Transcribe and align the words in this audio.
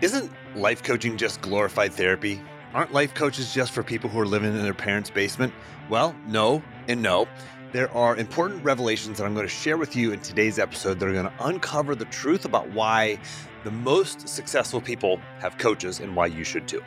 Isn't 0.00 0.32
life 0.56 0.82
coaching 0.82 1.16
just 1.16 1.40
glorified 1.40 1.92
therapy? 1.92 2.42
Aren't 2.74 2.92
life 2.92 3.14
coaches 3.14 3.54
just 3.54 3.70
for 3.70 3.84
people 3.84 4.10
who 4.10 4.18
are 4.18 4.26
living 4.26 4.50
in 4.50 4.60
their 4.60 4.74
parents' 4.74 5.08
basement? 5.08 5.54
Well, 5.88 6.16
no 6.26 6.64
and 6.88 7.00
no. 7.00 7.28
There 7.70 7.88
are 7.92 8.16
important 8.16 8.64
revelations 8.64 9.18
that 9.18 9.24
I'm 9.24 9.34
going 9.34 9.46
to 9.46 9.52
share 9.52 9.76
with 9.76 9.94
you 9.94 10.12
in 10.12 10.18
today's 10.18 10.58
episode 10.58 10.98
that 10.98 11.08
are 11.08 11.12
going 11.12 11.26
to 11.26 11.46
uncover 11.46 11.94
the 11.94 12.06
truth 12.06 12.44
about 12.44 12.68
why 12.70 13.20
the 13.62 13.70
most 13.70 14.28
successful 14.28 14.80
people 14.80 15.20
have 15.38 15.58
coaches 15.58 16.00
and 16.00 16.16
why 16.16 16.26
you 16.26 16.42
should 16.42 16.66
too. 16.66 16.82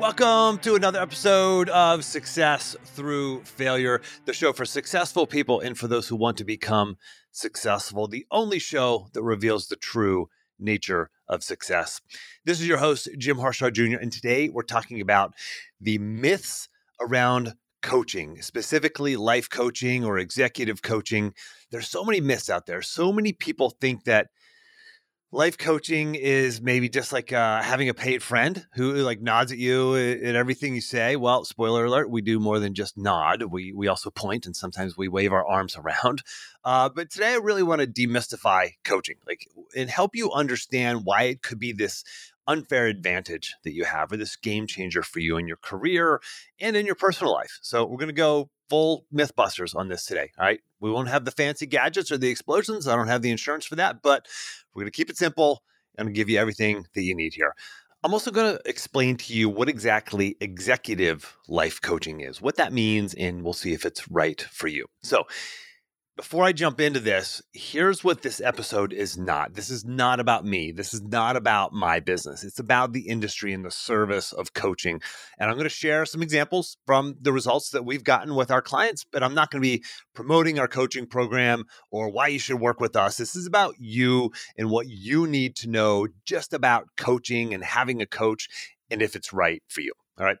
Welcome 0.00 0.58
to 0.58 0.74
another 0.74 1.00
episode 1.00 1.68
of 1.68 2.04
Success 2.04 2.74
Through 2.84 3.44
Failure, 3.44 4.02
the 4.24 4.32
show 4.32 4.52
for 4.52 4.64
successful 4.64 5.28
people 5.28 5.60
and 5.60 5.78
for 5.78 5.86
those 5.86 6.08
who 6.08 6.16
want 6.16 6.38
to 6.38 6.44
become 6.44 6.96
successful, 7.30 8.08
the 8.08 8.26
only 8.32 8.58
show 8.58 9.06
that 9.12 9.22
reveals 9.22 9.68
the 9.68 9.76
true 9.76 10.28
nature 10.58 11.10
of 11.28 11.42
success. 11.42 12.00
This 12.44 12.60
is 12.60 12.66
your 12.66 12.78
host, 12.78 13.08
Jim 13.18 13.38
Harshaw 13.38 13.70
Jr., 13.70 13.96
and 14.00 14.12
today 14.12 14.48
we're 14.48 14.62
talking 14.62 15.00
about 15.00 15.34
the 15.80 15.98
myths 15.98 16.68
around 17.00 17.54
coaching, 17.82 18.40
specifically 18.40 19.16
life 19.16 19.50
coaching 19.50 20.04
or 20.04 20.18
executive 20.18 20.82
coaching. 20.82 21.34
There's 21.70 21.88
so 21.88 22.04
many 22.04 22.20
myths 22.20 22.48
out 22.48 22.66
there. 22.66 22.82
So 22.82 23.12
many 23.12 23.32
people 23.32 23.70
think 23.70 24.04
that 24.04 24.28
life 25.34 25.58
coaching 25.58 26.14
is 26.14 26.62
maybe 26.62 26.88
just 26.88 27.12
like 27.12 27.32
uh, 27.32 27.60
having 27.60 27.88
a 27.88 27.94
paid 27.94 28.22
friend 28.22 28.66
who 28.74 28.94
like 28.94 29.20
nods 29.20 29.50
at 29.50 29.58
you 29.58 29.96
at 29.96 30.36
everything 30.36 30.74
you 30.74 30.80
say. 30.80 31.16
Well, 31.16 31.44
spoiler 31.44 31.84
alert: 31.84 32.08
we 32.08 32.22
do 32.22 32.38
more 32.38 32.60
than 32.60 32.74
just 32.74 32.96
nod. 32.96 33.42
We 33.42 33.72
we 33.72 33.88
also 33.88 34.10
point 34.10 34.46
and 34.46 34.56
sometimes 34.56 34.96
we 34.96 35.08
wave 35.08 35.32
our 35.32 35.46
arms 35.46 35.76
around. 35.76 36.22
Uh, 36.66 36.88
but 36.88 37.10
today, 37.10 37.34
I 37.34 37.36
really 37.36 37.62
want 37.62 37.82
to 37.82 37.86
demystify 37.86 38.70
coaching, 38.84 39.16
like 39.26 39.46
and 39.76 39.90
help 39.90 40.16
you 40.16 40.32
understand 40.32 41.02
why 41.04 41.24
it 41.24 41.42
could 41.42 41.58
be 41.58 41.72
this 41.72 42.02
unfair 42.46 42.86
advantage 42.86 43.54
that 43.64 43.74
you 43.74 43.84
have, 43.84 44.10
or 44.10 44.16
this 44.16 44.34
game 44.36 44.66
changer 44.66 45.02
for 45.02 45.20
you 45.20 45.36
in 45.36 45.46
your 45.46 45.58
career 45.58 46.22
and 46.58 46.74
in 46.74 46.86
your 46.86 46.94
personal 46.94 47.34
life. 47.34 47.58
So 47.60 47.84
we're 47.84 47.98
going 47.98 48.08
to 48.08 48.14
go 48.14 48.48
full 48.68 49.06
MythBusters 49.12 49.74
on 49.74 49.88
this 49.88 50.06
today. 50.06 50.32
All 50.38 50.46
right. 50.46 50.60
We 50.80 50.90
won't 50.90 51.08
have 51.08 51.24
the 51.24 51.30
fancy 51.30 51.66
gadgets 51.66 52.10
or 52.10 52.18
the 52.18 52.28
explosions. 52.28 52.86
I 52.88 52.96
don't 52.96 53.08
have 53.08 53.22
the 53.22 53.30
insurance 53.30 53.64
for 53.64 53.76
that, 53.76 54.02
but 54.02 54.26
we're 54.74 54.82
going 54.82 54.92
to 54.92 54.96
keep 54.96 55.10
it 55.10 55.16
simple 55.16 55.62
and 55.96 56.14
give 56.14 56.28
you 56.28 56.38
everything 56.38 56.86
that 56.94 57.02
you 57.02 57.14
need 57.14 57.34
here. 57.34 57.54
I'm 58.02 58.12
also 58.12 58.30
going 58.30 58.54
to 58.54 58.68
explain 58.68 59.16
to 59.16 59.32
you 59.32 59.48
what 59.48 59.70
exactly 59.70 60.36
executive 60.40 61.38
life 61.48 61.80
coaching 61.80 62.20
is, 62.20 62.42
what 62.42 62.56
that 62.56 62.72
means, 62.72 63.14
and 63.14 63.42
we'll 63.42 63.54
see 63.54 63.72
if 63.72 63.86
it's 63.86 64.06
right 64.10 64.42
for 64.42 64.68
you. 64.68 64.86
So, 65.02 65.24
before 66.16 66.44
I 66.44 66.52
jump 66.52 66.80
into 66.80 67.00
this, 67.00 67.42
here's 67.52 68.04
what 68.04 68.22
this 68.22 68.40
episode 68.40 68.92
is 68.92 69.18
not. 69.18 69.54
This 69.54 69.68
is 69.68 69.84
not 69.84 70.20
about 70.20 70.44
me. 70.44 70.70
This 70.70 70.94
is 70.94 71.02
not 71.02 71.34
about 71.34 71.72
my 71.72 71.98
business. 71.98 72.44
It's 72.44 72.60
about 72.60 72.92
the 72.92 73.08
industry 73.08 73.52
and 73.52 73.64
the 73.64 73.70
service 73.70 74.32
of 74.32 74.52
coaching. 74.52 75.00
And 75.38 75.50
I'm 75.50 75.56
going 75.56 75.64
to 75.64 75.70
share 75.70 76.06
some 76.06 76.22
examples 76.22 76.76
from 76.86 77.16
the 77.20 77.32
results 77.32 77.70
that 77.70 77.84
we've 77.84 78.04
gotten 78.04 78.36
with 78.36 78.52
our 78.52 78.62
clients, 78.62 79.04
but 79.04 79.24
I'm 79.24 79.34
not 79.34 79.50
going 79.50 79.60
to 79.60 79.68
be 79.68 79.84
promoting 80.14 80.60
our 80.60 80.68
coaching 80.68 81.06
program 81.06 81.64
or 81.90 82.08
why 82.10 82.28
you 82.28 82.38
should 82.38 82.60
work 82.60 82.80
with 82.80 82.94
us. 82.94 83.16
This 83.16 83.34
is 83.34 83.46
about 83.46 83.74
you 83.80 84.30
and 84.56 84.70
what 84.70 84.88
you 84.88 85.26
need 85.26 85.56
to 85.56 85.68
know 85.68 86.06
just 86.24 86.52
about 86.52 86.86
coaching 86.96 87.52
and 87.52 87.64
having 87.64 88.00
a 88.00 88.06
coach 88.06 88.48
and 88.88 89.02
if 89.02 89.16
it's 89.16 89.32
right 89.32 89.62
for 89.66 89.80
you. 89.80 89.92
All 90.16 90.24
right. 90.24 90.38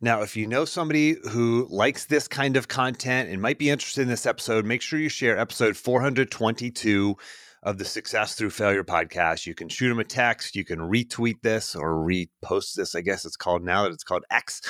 Now, 0.00 0.22
if 0.22 0.36
you 0.36 0.46
know 0.46 0.64
somebody 0.64 1.16
who 1.30 1.66
likes 1.70 2.04
this 2.04 2.28
kind 2.28 2.56
of 2.56 2.68
content 2.68 3.30
and 3.30 3.42
might 3.42 3.58
be 3.58 3.68
interested 3.68 4.02
in 4.02 4.08
this 4.08 4.26
episode, 4.26 4.64
make 4.64 4.80
sure 4.80 4.98
you 4.98 5.08
share 5.08 5.36
episode 5.36 5.76
422 5.76 7.16
of 7.62 7.78
the 7.78 7.84
Success 7.84 8.34
Through 8.34 8.50
Failure 8.50 8.84
podcast. 8.84 9.46
You 9.46 9.54
can 9.54 9.68
shoot 9.68 9.88
them 9.88 9.98
a 9.98 10.04
text, 10.04 10.54
you 10.54 10.64
can 10.64 10.78
retweet 10.78 11.42
this 11.42 11.74
or 11.74 11.94
repost 11.94 12.74
this, 12.74 12.94
I 12.94 13.00
guess 13.00 13.24
it's 13.24 13.36
called 13.36 13.64
now 13.64 13.82
that 13.82 13.92
it's 13.92 14.04
called 14.04 14.24
X. 14.30 14.60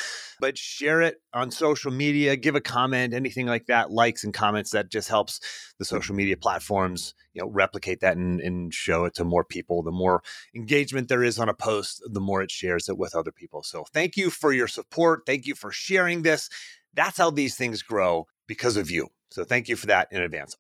But 0.41 0.57
share 0.57 1.03
it 1.03 1.21
on 1.35 1.51
social 1.51 1.91
media, 1.91 2.37
give 2.37 2.55
a 2.55 2.61
comment, 2.61 3.13
anything 3.13 3.47
like 3.47 3.67
that, 3.67 3.91
likes 3.91 4.25
and 4.25 4.33
comments. 4.33 4.71
That 4.71 4.91
just 4.91 5.09
helps 5.09 5.41
the 5.79 5.85
social 5.85 6.15
media 6.15 6.37
platforms, 6.37 7.15
you 7.35 7.43
know, 7.43 7.49
replicate 7.49 8.01
that 8.01 8.17
and, 8.17 8.41
and 8.41 8.73
show 8.73 9.05
it 9.05 9.15
to 9.17 9.25
more 9.25 9.45
people. 9.45 9.83
The 9.83 9.91
more 9.91 10.23
engagement 10.55 11.09
there 11.09 11.25
is 11.25 11.39
on 11.39 11.49
a 11.49 11.55
post, 11.55 12.03
the 12.07 12.21
more 12.21 12.43
it 12.43 12.51
shares 12.51 12.89
it 12.89 12.99
with 12.99 13.15
other 13.15 13.33
people. 13.33 13.63
So 13.63 13.85
thank 13.93 14.17
you 14.17 14.31
for 14.31 14.53
your 14.53 14.69
support. 14.69 15.23
Thank 15.27 15.47
you 15.47 15.55
for 15.55 15.73
sharing 15.73 16.23
this. 16.23 16.49
That's 16.95 17.19
how 17.19 17.31
these 17.31 17.57
things 17.57 17.83
grow 17.83 18.27
because 18.47 18.77
of 18.77 18.91
you. 18.91 19.09
So 19.31 19.45
thank 19.45 19.69
you 19.69 19.77
for 19.77 19.87
that 19.87 20.09
in 20.11 20.23
advance. 20.23 20.57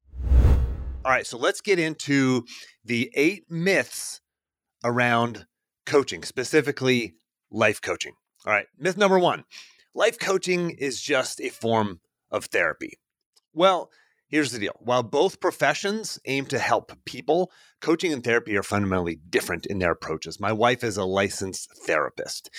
All 1.08 1.14
right, 1.14 1.26
so 1.26 1.38
let's 1.38 1.62
get 1.62 1.78
into 1.78 2.44
the 2.84 3.10
eight 3.14 3.50
myths 3.50 4.20
around 4.84 5.46
coaching, 5.86 6.22
specifically 6.22 7.14
life 7.50 7.80
coaching. 7.80 8.12
All 8.44 8.52
right, 8.52 8.66
myth 8.78 8.98
number 8.98 9.18
one 9.18 9.44
life 9.94 10.18
coaching 10.18 10.68
is 10.68 11.00
just 11.00 11.40
a 11.40 11.48
form 11.48 12.00
of 12.30 12.44
therapy. 12.44 12.98
Well, 13.54 13.88
here's 14.28 14.52
the 14.52 14.58
deal 14.58 14.74
while 14.80 15.02
both 15.02 15.40
professions 15.40 16.18
aim 16.26 16.44
to 16.44 16.58
help 16.58 16.92
people, 17.06 17.50
coaching 17.80 18.12
and 18.12 18.22
therapy 18.22 18.54
are 18.58 18.62
fundamentally 18.62 19.18
different 19.30 19.64
in 19.64 19.78
their 19.78 19.92
approaches. 19.92 20.38
My 20.38 20.52
wife 20.52 20.84
is 20.84 20.98
a 20.98 21.06
licensed 21.06 21.70
therapist. 21.86 22.50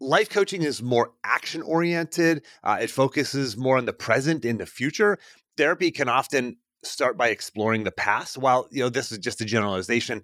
Life 0.00 0.30
coaching 0.30 0.62
is 0.62 0.82
more 0.82 1.12
action 1.22 1.62
oriented. 1.62 2.44
Uh, 2.64 2.78
it 2.80 2.90
focuses 2.90 3.56
more 3.56 3.78
on 3.78 3.84
the 3.84 3.92
present 3.92 4.44
and 4.44 4.58
the 4.58 4.66
future. 4.66 5.16
Therapy 5.56 5.92
can 5.92 6.08
often 6.08 6.56
start 6.82 7.16
by 7.16 7.28
exploring 7.28 7.84
the 7.84 7.92
past. 7.92 8.38
While 8.38 8.68
you 8.70 8.82
know 8.82 8.88
this 8.88 9.12
is 9.12 9.18
just 9.18 9.40
a 9.40 9.44
generalization, 9.44 10.22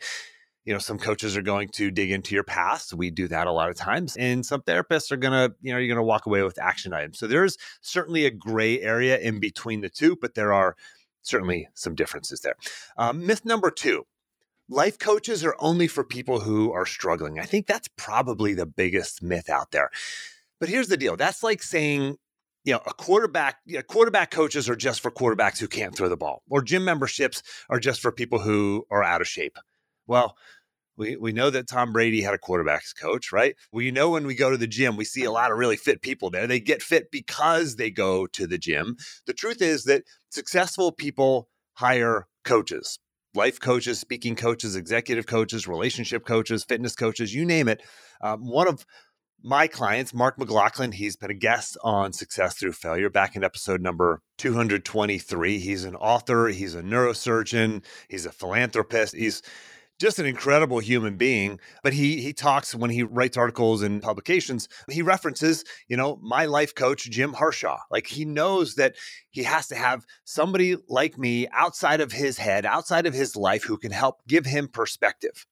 you 0.65 0.73
know 0.73 0.79
some 0.79 0.99
coaches 0.99 1.37
are 1.37 1.43
going 1.43 1.69
to 1.71 1.91
dig 1.91 2.11
into 2.11 2.35
your 2.35 2.45
past. 2.45 2.95
We 2.95 3.11
do 3.11 3.29
that 3.29 3.47
a 3.47 3.53
lot 3.53 3.71
of 3.71 3.77
times, 3.77 4.17
and 4.17 4.45
some 4.45 4.63
therapists 4.63 5.13
are 5.13 5.17
gonna 5.17 5.51
you 5.61 5.73
know 5.73 5.79
you're 5.79 5.95
gonna 5.95 6.07
walk 6.07 6.27
away 6.27 6.43
with 6.43 6.61
action 6.61 6.93
items. 6.93 7.19
So 7.19 7.27
there's 7.27 7.57
certainly 7.81 8.27
a 8.27 8.31
gray 8.31 8.81
area 8.81 9.19
in 9.19 9.41
between 9.41 9.81
the 9.81 9.91
two, 9.91 10.17
but 10.21 10.35
there 10.35 10.53
are 10.53 10.77
certainly 11.23 11.69
some 11.75 11.95
differences 11.95 12.41
there. 12.41 12.57
Um, 12.97 13.27
myth 13.27 13.45
number 13.45 13.71
two. 13.71 14.07
Life 14.67 14.99
coaches 14.99 15.45
are 15.45 15.57
only 15.59 15.87
for 15.87 16.03
people 16.03 16.41
who 16.41 16.73
are 16.73 16.87
struggling. 16.87 17.39
I 17.39 17.45
think 17.45 17.67
that's 17.67 17.89
probably 17.99 18.55
the 18.55 18.65
biggest 18.65 19.23
myth 19.23 19.51
out 19.51 19.73
there. 19.73 19.91
But 20.59 20.71
here's 20.71 20.89
the 20.89 20.97
deal 20.97 21.17
that's 21.17 21.43
like 21.43 21.63
saying 21.63 22.17
you 22.65 22.73
know, 22.73 22.81
a 22.87 22.95
quarterback, 22.95 23.59
you 23.67 23.77
know, 23.77 23.83
quarterback 23.83 24.31
coaches 24.31 24.69
are 24.69 24.77
just 24.77 25.01
for 25.01 25.11
quarterbacks 25.11 25.59
who 25.59 25.69
can't 25.69 25.95
throw 25.95 26.09
the 26.09 26.17
ball, 26.17 26.43
or 26.49 26.63
gym 26.63 26.85
memberships 26.85 27.43
are 27.69 27.79
just 27.79 28.01
for 28.01 28.11
people 28.11 28.39
who 28.39 28.87
are 28.91 29.03
out 29.03 29.21
of 29.21 29.29
shape. 29.29 29.59
Well, 30.07 30.37
we, 30.97 31.17
we 31.17 31.33
know 31.33 31.51
that 31.51 31.69
Tom 31.69 31.93
Brady 31.93 32.23
had 32.23 32.35
a 32.35 32.39
quarterbacks 32.39 32.95
coach, 32.99 33.33
right? 33.33 33.57
We 33.73 33.91
know 33.91 34.11
when 34.11 34.27
we 34.27 34.35
go 34.35 34.51
to 34.51 34.57
the 34.57 34.67
gym, 34.67 34.97
we 34.97 35.05
see 35.05 35.25
a 35.25 35.31
lot 35.31 35.51
of 35.51 35.59
really 35.59 35.77
fit 35.77 36.03
people 36.03 36.31
there. 36.31 36.47
They 36.47 36.61
get 36.61 36.83
fit 36.83 37.11
because 37.11 37.77
they 37.77 37.91
go 37.91 38.27
to 38.29 38.47
the 38.47 38.59
gym. 38.59 38.97
The 39.27 39.33
truth 39.35 39.61
is 39.61 39.85
that 39.85 40.05
successful 40.31 40.93
people 40.93 41.49
hire 41.75 42.29
coaches, 42.45 42.99
life 43.35 43.59
coaches, 43.59 43.99
speaking 43.99 44.37
coaches, 44.37 44.77
executive 44.77 45.27
coaches, 45.27 45.67
relationship 45.67 46.25
coaches, 46.25 46.65
fitness 46.65 46.95
coaches, 46.95 47.35
you 47.35 47.45
name 47.45 47.69
it. 47.69 47.83
Um, 48.21 48.47
one 48.47 48.69
of 48.69 48.87
my 49.47 49.67
clients, 49.67 50.15
Mark 50.15 50.39
McLaughlin, 50.39 50.93
he's 50.93 51.17
been 51.17 51.31
a 51.31 51.35
guest 51.35 51.77
on 51.85 52.15
Success 52.15 52.57
Through 52.57 52.73
Failure 52.73 53.11
back 53.11 53.37
in 53.37 53.45
episode 53.45 53.83
number 53.83 54.23
223. 54.39 55.59
He's 55.59 55.85
an 55.85 55.97
author, 55.97 56.49
he's 56.49 56.75
a 56.75 56.83
neurosurgeon, 56.83 57.85
he's 58.09 58.25
a 58.25 58.33
philanthropist, 58.33 59.15
he's 59.15 59.43
just 60.01 60.19
an 60.19 60.25
incredible 60.25 60.79
human 60.79 61.19
being. 61.19 61.61
But 61.83 61.93
he 61.93 62.23
he 62.23 62.33
talks 62.33 62.75
when 62.75 62.89
he 62.89 63.03
writes 63.03 63.37
articles 63.37 63.83
and 63.83 64.03
publications, 64.03 64.67
he 64.89 65.03
references, 65.03 65.63
you 65.89 65.99
know, 65.99 66.19
my 66.23 66.47
life 66.47 66.75
coach, 66.75 67.11
Jim 67.11 67.35
Harshaw. 67.35 67.81
Like 67.91 68.07
he 68.07 68.25
knows 68.25 68.77
that 68.77 68.95
he 69.29 69.43
has 69.43 69.69
to 69.69 69.75
have 69.75 70.07
somebody 70.25 70.77
like 70.89 71.19
me 71.19 71.49
outside 71.53 72.01
of 72.01 72.13
his 72.13 72.39
head, 72.39 72.65
outside 72.65 73.05
of 73.05 73.13
his 73.13 73.37
life, 73.37 73.63
who 73.63 73.77
can 73.77 73.93
help 73.93 74.23
give 74.27 74.47
him 74.47 74.69
perspective 74.69 75.45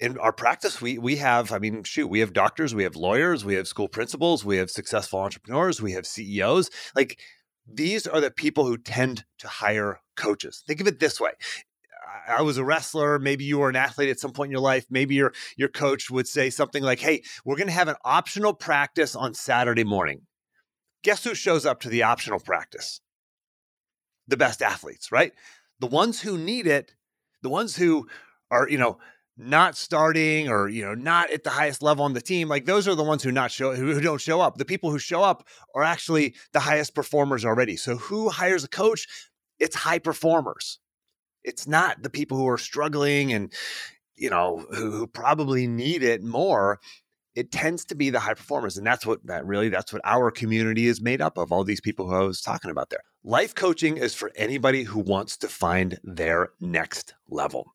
in 0.00 0.18
our 0.18 0.32
practice 0.32 0.80
we 0.80 0.98
we 0.98 1.16
have 1.16 1.52
i 1.52 1.58
mean 1.58 1.82
shoot 1.84 2.08
we 2.08 2.20
have 2.20 2.32
doctors 2.32 2.74
we 2.74 2.82
have 2.82 2.96
lawyers 2.96 3.44
we 3.44 3.54
have 3.54 3.68
school 3.68 3.88
principals 3.88 4.44
we 4.44 4.56
have 4.56 4.70
successful 4.70 5.20
entrepreneurs 5.20 5.80
we 5.80 5.92
have 5.92 6.06
ceos 6.06 6.70
like 6.96 7.18
these 7.66 8.06
are 8.06 8.20
the 8.20 8.30
people 8.30 8.66
who 8.66 8.76
tend 8.76 9.24
to 9.38 9.46
hire 9.46 10.00
coaches 10.16 10.62
think 10.66 10.80
of 10.80 10.86
it 10.86 11.00
this 11.00 11.20
way 11.20 11.32
I 12.26 12.42
was 12.42 12.56
a 12.56 12.64
wrestler. 12.64 13.18
Maybe 13.18 13.44
you 13.44 13.58
were 13.58 13.68
an 13.68 13.76
athlete 13.76 14.08
at 14.08 14.20
some 14.20 14.32
point 14.32 14.48
in 14.48 14.52
your 14.52 14.60
life. 14.60 14.86
Maybe 14.90 15.14
your 15.14 15.32
your 15.56 15.68
coach 15.68 16.10
would 16.10 16.26
say 16.26 16.50
something 16.50 16.82
like, 16.82 17.00
"Hey, 17.00 17.22
we're 17.44 17.56
going 17.56 17.68
to 17.68 17.72
have 17.72 17.88
an 17.88 17.96
optional 18.04 18.54
practice 18.54 19.14
on 19.14 19.34
Saturday 19.34 19.84
morning." 19.84 20.22
Guess 21.02 21.24
who 21.24 21.34
shows 21.34 21.66
up 21.66 21.80
to 21.80 21.88
the 21.88 22.02
optional 22.02 22.40
practice? 22.40 23.00
The 24.26 24.38
best 24.38 24.62
athletes, 24.62 25.12
right? 25.12 25.32
The 25.80 25.86
ones 25.86 26.22
who 26.22 26.38
need 26.38 26.66
it, 26.66 26.94
the 27.42 27.50
ones 27.50 27.76
who 27.76 28.08
are, 28.50 28.68
you 28.68 28.78
know, 28.78 28.98
not 29.36 29.76
starting 29.76 30.48
or 30.48 30.68
you 30.68 30.84
know 30.84 30.94
not 30.94 31.30
at 31.30 31.42
the 31.42 31.50
highest 31.50 31.82
level 31.82 32.04
on 32.04 32.12
the 32.12 32.20
team 32.20 32.48
like 32.48 32.66
those 32.66 32.86
are 32.86 32.94
the 32.94 33.02
ones 33.02 33.22
who 33.22 33.32
not 33.32 33.50
show 33.50 33.74
who 33.74 34.00
don't 34.00 34.20
show 34.20 34.40
up 34.40 34.58
the 34.58 34.64
people 34.64 34.92
who 34.92 34.98
show 34.98 35.22
up 35.22 35.48
are 35.74 35.82
actually 35.82 36.34
the 36.52 36.60
highest 36.60 36.94
performers 36.94 37.44
already 37.44 37.76
so 37.76 37.96
who 37.96 38.28
hires 38.28 38.62
a 38.62 38.68
coach 38.68 39.08
it's 39.58 39.74
high 39.74 39.98
performers 39.98 40.78
it's 41.42 41.66
not 41.66 42.00
the 42.02 42.10
people 42.10 42.38
who 42.38 42.48
are 42.48 42.58
struggling 42.58 43.32
and 43.32 43.52
you 44.16 44.30
know, 44.30 44.64
who, 44.70 44.90
who 44.90 45.06
probably 45.06 45.66
need 45.66 46.02
it 46.02 46.22
more, 46.22 46.80
it 47.34 47.50
tends 47.50 47.84
to 47.86 47.94
be 47.94 48.10
the 48.10 48.20
high 48.20 48.34
performers. 48.34 48.76
And 48.76 48.86
that's 48.86 49.04
what 49.04 49.24
that 49.26 49.44
really, 49.44 49.68
that's 49.68 49.92
what 49.92 50.02
our 50.04 50.30
community 50.30 50.86
is 50.86 51.00
made 51.00 51.20
up 51.20 51.36
of. 51.36 51.50
All 51.50 51.64
these 51.64 51.80
people 51.80 52.08
who 52.08 52.14
I 52.14 52.22
was 52.22 52.40
talking 52.40 52.70
about 52.70 52.90
there. 52.90 53.02
Life 53.24 53.54
coaching 53.54 53.96
is 53.96 54.14
for 54.14 54.30
anybody 54.36 54.84
who 54.84 55.00
wants 55.00 55.36
to 55.38 55.48
find 55.48 55.98
their 56.04 56.50
next 56.60 57.14
level. 57.28 57.74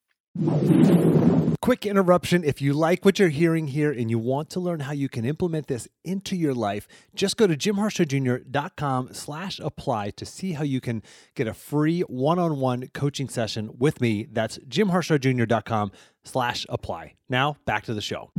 Quick 1.62 1.86
interruption. 1.86 2.46
If 2.46 2.62
you 2.62 2.72
like 2.72 3.04
what 3.04 3.20
you're 3.20 3.28
hearing 3.28 3.68
here 3.68 3.92
and 3.92 4.10
you 4.10 4.18
want 4.18 4.50
to 4.52 4.62
learn 4.62 4.80
how 4.80 4.94
you 4.94 5.10
can 5.10 5.26
implement 5.26 5.68
this 5.68 5.90
into 6.06 6.38
your 6.38 6.54
life, 6.54 6.88
just 7.14 7.36
go 7.36 7.48
to 7.48 7.58
jimharshawjr.com 7.58 9.10
slash 9.12 9.60
apply 9.60 10.12
to 10.12 10.26
see 10.26 10.54
how 10.54 10.64
you 10.64 10.80
can 10.80 11.04
get 11.36 11.50
a 11.50 11.54
free 11.54 12.00
one-on-one 12.02 12.88
coaching 12.94 13.28
session 13.28 13.72
with 13.78 14.00
me. 14.00 14.26
That's 14.32 14.58
jimharshawjr.com 14.60 15.92
slash 16.24 16.66
apply. 16.70 17.16
Now 17.28 17.58
back 17.66 17.84
to 17.86 17.94
the 17.94 18.02
show. 18.02 18.32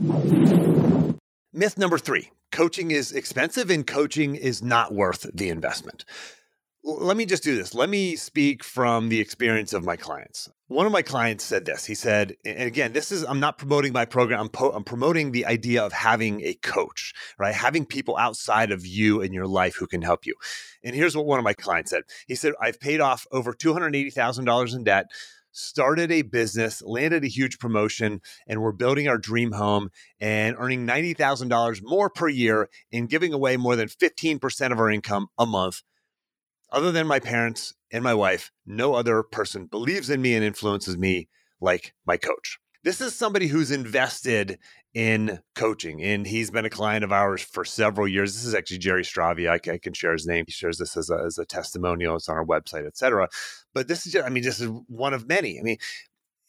Myth 1.52 1.76
number 1.76 1.98
three, 1.98 2.30
coaching 2.50 2.90
is 2.90 3.12
expensive 3.12 3.68
and 3.68 3.86
coaching 3.86 4.34
is 4.34 4.62
not 4.62 4.94
worth 4.94 5.26
the 5.34 5.50
investment 5.50 6.06
let 6.82 7.16
me 7.16 7.26
just 7.26 7.42
do 7.42 7.56
this. 7.56 7.74
Let 7.74 7.90
me 7.90 8.16
speak 8.16 8.64
from 8.64 9.08
the 9.08 9.20
experience 9.20 9.72
of 9.72 9.84
my 9.84 9.96
clients. 9.96 10.48
One 10.68 10.86
of 10.86 10.92
my 10.92 11.02
clients 11.02 11.44
said 11.44 11.64
this. 11.64 11.84
He 11.84 11.94
said, 11.94 12.36
and 12.44 12.62
again, 12.62 12.92
this 12.92 13.12
is, 13.12 13.22
I'm 13.24 13.40
not 13.40 13.58
promoting 13.58 13.92
my 13.92 14.04
program, 14.04 14.40
I'm, 14.40 14.48
po- 14.48 14.72
I'm, 14.72 14.84
promoting 14.84 15.32
the 15.32 15.46
idea 15.46 15.82
of 15.82 15.92
having 15.92 16.40
a 16.42 16.54
coach, 16.54 17.12
right? 17.38 17.54
Having 17.54 17.86
people 17.86 18.16
outside 18.16 18.70
of 18.70 18.86
you 18.86 19.20
in 19.20 19.32
your 19.32 19.46
life 19.46 19.76
who 19.76 19.86
can 19.86 20.02
help 20.02 20.24
you. 20.24 20.34
And 20.82 20.94
here's 20.94 21.16
what 21.16 21.26
one 21.26 21.38
of 21.38 21.44
my 21.44 21.54
clients 21.54 21.90
said 21.90 22.04
He 22.26 22.34
said, 22.34 22.54
I've 22.60 22.80
paid 22.80 23.00
off 23.00 23.26
over 23.30 23.52
$280,000 23.52 24.74
in 24.74 24.84
debt 24.84 25.06
started 25.52 26.12
a 26.12 26.22
business, 26.22 26.80
landed 26.80 27.24
a 27.24 27.28
huge 27.28 27.58
promotion, 27.58 28.20
and 28.46 28.62
we're 28.62 28.70
building 28.70 29.08
our 29.08 29.18
dream 29.18 29.50
home 29.50 29.90
and 30.20 30.54
earning 30.56 30.86
$90,000 30.86 31.80
more 31.82 32.08
per 32.08 32.28
year 32.28 32.68
and 32.92 33.08
giving 33.08 33.32
away 33.32 33.56
more 33.56 33.74
than 33.74 33.88
15% 33.88 34.72
of 34.72 34.78
our 34.78 34.88
income 34.88 35.26
a 35.36 35.46
month 35.46 35.82
other 36.72 36.92
than 36.92 37.06
my 37.06 37.20
parents 37.20 37.74
and 37.92 38.04
my 38.04 38.14
wife, 38.14 38.50
no 38.66 38.94
other 38.94 39.22
person 39.22 39.66
believes 39.66 40.10
in 40.10 40.22
me 40.22 40.34
and 40.34 40.44
influences 40.44 40.96
me 40.96 41.28
like 41.60 41.94
my 42.06 42.16
coach. 42.16 42.58
This 42.82 43.00
is 43.02 43.14
somebody 43.14 43.46
who's 43.46 43.70
invested 43.70 44.58
in 44.94 45.40
coaching, 45.54 46.02
and 46.02 46.26
he's 46.26 46.50
been 46.50 46.64
a 46.64 46.70
client 46.70 47.04
of 47.04 47.12
ours 47.12 47.42
for 47.42 47.64
several 47.64 48.08
years. 48.08 48.32
This 48.34 48.46
is 48.46 48.54
actually 48.54 48.78
Jerry 48.78 49.02
Stravi. 49.02 49.48
I, 49.48 49.72
I 49.72 49.78
can 49.78 49.92
share 49.92 50.12
his 50.12 50.26
name. 50.26 50.44
He 50.46 50.52
shares 50.52 50.78
this 50.78 50.96
as 50.96 51.10
a, 51.10 51.22
as 51.26 51.36
a 51.36 51.44
testimonial. 51.44 52.16
It's 52.16 52.28
on 52.28 52.36
our 52.36 52.44
website, 52.44 52.86
etc. 52.86 53.28
But 53.74 53.86
this 53.86 54.06
is, 54.06 54.14
just, 54.14 54.26
I 54.26 54.30
mean, 54.30 54.42
this 54.42 54.60
is 54.60 54.70
one 54.88 55.12
of 55.12 55.28
many. 55.28 55.60
I 55.60 55.62
mean, 55.62 55.76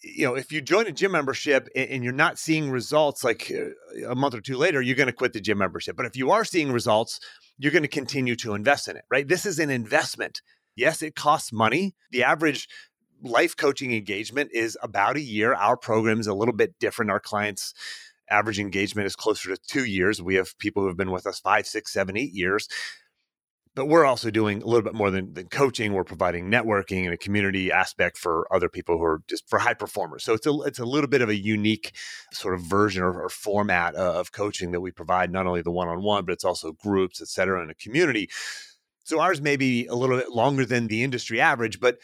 you 0.04 0.26
know, 0.26 0.36
if 0.36 0.52
you 0.52 0.62
join 0.62 0.88
a 0.88 0.92
gym 0.92 1.12
membership 1.12 1.70
and 1.76 2.04
you're 2.04 2.14
not 2.14 2.40
seeing 2.40 2.72
results 2.72 3.24
like 3.24 3.52
uh, 3.52 4.10
a 4.10 4.16
month 4.16 4.34
or 4.34 4.42
two 4.42 4.58
later, 4.58 4.82
you're 4.82 4.96
going 4.96 5.08
to 5.08 5.14
quit 5.14 5.34
the 5.34 5.42
gym 5.42 5.60
membership. 5.60 5.96
But 5.96 6.06
if 6.06 6.16
you 6.16 6.32
are 6.32 6.44
seeing 6.44 6.72
results, 6.72 7.20
you're 7.58 7.72
going 7.72 7.84
to 7.84 7.88
continue 7.88 8.36
to 8.38 8.56
invest 8.56 8.88
in 8.88 8.98
it, 8.98 9.06
right? 9.12 9.28
This 9.28 9.46
is 9.46 9.60
an 9.60 9.70
investment. 9.70 10.42
Yes, 10.76 11.02
it 11.02 11.16
costs 11.16 11.54
money. 11.54 11.94
The 12.12 12.24
average 12.24 12.68
life 13.22 13.56
coaching 13.56 13.94
engagement 13.94 14.50
is 14.54 14.78
about 14.82 15.18
a 15.18 15.22
year. 15.22 15.54
Our 15.54 15.78
program 15.78 16.20
is 16.20 16.28
a 16.28 16.34
little 16.34 16.56
bit 16.56 16.80
different. 16.80 17.12
Our 17.12 17.20
clients' 17.20 17.74
average 18.30 18.60
engagement 18.60 19.06
is 19.06 19.16
closer 19.16 19.56
to 19.56 19.62
two 19.68 19.86
years. 19.86 20.22
We 20.22 20.36
have 20.36 20.58
people 20.58 20.82
who 20.82 20.88
have 20.88 20.98
been 20.98 21.12
with 21.12 21.28
us 21.28 21.40
five, 21.40 21.68
six, 21.68 21.94
seven, 21.94 22.18
eight 22.18 22.34
years 22.34 22.68
but 23.76 23.86
we're 23.86 24.06
also 24.06 24.30
doing 24.30 24.62
a 24.62 24.66
little 24.66 24.82
bit 24.82 24.94
more 24.94 25.10
than, 25.12 25.34
than 25.34 25.48
coaching. 25.48 25.94
We're 25.94 26.04
providing 26.04 26.52
networking 26.52 27.06
and 27.06 27.14
a 27.14 27.18
community 27.18 27.72
aspect 27.72 28.18
for 28.18 28.46
other 28.54 28.68
people 28.68 28.98
who 28.98 29.04
are 29.04 29.22
just 29.30 29.50
for 29.50 29.60
high 29.60 29.74
performers. 29.74 30.24
So 30.24 30.34
it's 30.34 30.46
a 30.46 30.54
it's 30.66 30.80
a 30.80 30.86
little 30.86 31.10
bit 31.10 31.22
of 31.22 31.30
a 31.30 31.36
unique 31.36 31.96
sort 32.34 32.54
of 32.54 32.62
version 32.62 33.02
or, 33.04 33.22
or 33.22 33.30
format 33.30 33.96
of 33.96 34.32
coaching 34.32 34.72
that 34.72 34.82
we 34.82 34.92
provide. 34.92 35.32
Not 35.32 35.48
only 35.48 35.62
the 35.62 35.72
one 35.72 35.88
on 35.88 36.04
one, 36.04 36.26
but 36.26 36.34
it's 36.34 36.44
also 36.44 36.74
groups, 36.74 37.22
et 37.22 37.28
cetera, 37.28 37.62
and 37.62 37.72
a 37.72 37.76
community. 37.76 38.30
So 39.04 39.20
ours 39.20 39.42
may 39.42 39.58
be 39.58 39.88
a 39.88 39.96
little 39.96 40.18
bit 40.18 40.30
longer 40.30 40.66
than 40.66 40.88
the 40.88 41.04
industry 41.04 41.42
average, 41.42 41.80
but 41.80 41.98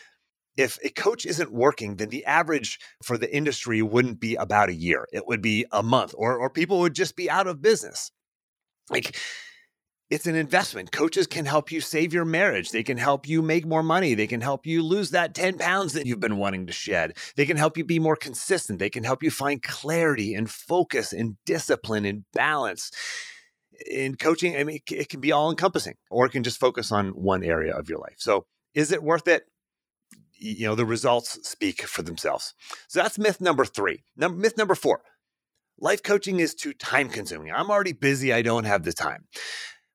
if 0.57 0.79
a 0.83 0.89
coach 0.89 1.25
isn't 1.25 1.51
working, 1.53 1.97
then 1.97 2.09
the 2.09 2.25
average 2.25 2.79
for 3.03 3.17
the 3.17 3.33
industry 3.33 3.81
wouldn't 3.83 4.19
be 4.19 4.35
about 4.35 4.69
a 4.69 4.73
year. 4.73 5.05
It 5.13 5.27
would 5.27 5.41
be 5.41 5.65
a 5.71 5.83
month, 5.83 6.15
or 6.17 6.37
or 6.37 6.49
people 6.49 6.79
would 6.79 6.95
just 6.95 7.15
be 7.15 7.29
out 7.29 7.45
of 7.45 7.61
business. 7.61 8.11
Like 8.89 9.17
it's 10.09 10.25
an 10.25 10.35
investment. 10.35 10.91
Coaches 10.91 11.27
can 11.27 11.45
help 11.45 11.71
you 11.71 11.81
save 11.81 12.13
your 12.13 12.23
marriage. 12.23 12.71
They 12.71 12.83
can 12.83 12.97
help 12.97 13.27
you 13.27 13.41
make 13.41 13.65
more 13.65 13.83
money. 13.83 14.13
They 14.13 14.27
can 14.27 14.39
help 14.39 14.65
you 14.65 14.81
lose 14.81 15.11
that 15.11 15.33
10 15.33 15.57
pounds 15.57 15.93
that 15.93 16.05
you've 16.05 16.19
been 16.19 16.37
wanting 16.37 16.65
to 16.67 16.73
shed. 16.73 17.17
They 17.35 17.45
can 17.45 17.57
help 17.57 17.77
you 17.77 17.83
be 17.83 17.99
more 17.99 18.15
consistent. 18.15 18.79
They 18.79 18.89
can 18.89 19.03
help 19.03 19.21
you 19.21 19.29
find 19.29 19.61
clarity 19.61 20.33
and 20.33 20.49
focus 20.49 21.11
and 21.11 21.35
discipline 21.45 22.05
and 22.05 22.23
balance. 22.33 22.91
In 23.85 24.15
coaching, 24.15 24.55
I 24.55 24.63
mean, 24.63 24.79
it 24.89 25.09
can 25.09 25.19
be 25.19 25.31
all 25.31 25.49
encompassing 25.49 25.95
or 26.09 26.25
it 26.25 26.31
can 26.31 26.43
just 26.43 26.59
focus 26.59 26.91
on 26.91 27.09
one 27.09 27.43
area 27.43 27.75
of 27.75 27.89
your 27.89 27.99
life. 27.99 28.15
So, 28.17 28.45
is 28.73 28.91
it 28.91 29.03
worth 29.03 29.27
it? 29.27 29.43
You 30.39 30.67
know, 30.67 30.75
the 30.75 30.85
results 30.85 31.37
speak 31.47 31.83
for 31.83 32.01
themselves. 32.01 32.53
So, 32.87 33.01
that's 33.01 33.19
myth 33.19 33.41
number 33.41 33.65
three. 33.65 34.03
Myth 34.15 34.57
number 34.57 34.73
four 34.73 35.01
life 35.79 36.01
coaching 36.01 36.39
is 36.39 36.55
too 36.55 36.73
time 36.73 37.09
consuming. 37.09 37.51
I'm 37.51 37.69
already 37.69 37.93
busy. 37.93 38.33
I 38.33 38.41
don't 38.41 38.63
have 38.63 38.83
the 38.83 38.93
time. 38.93 39.25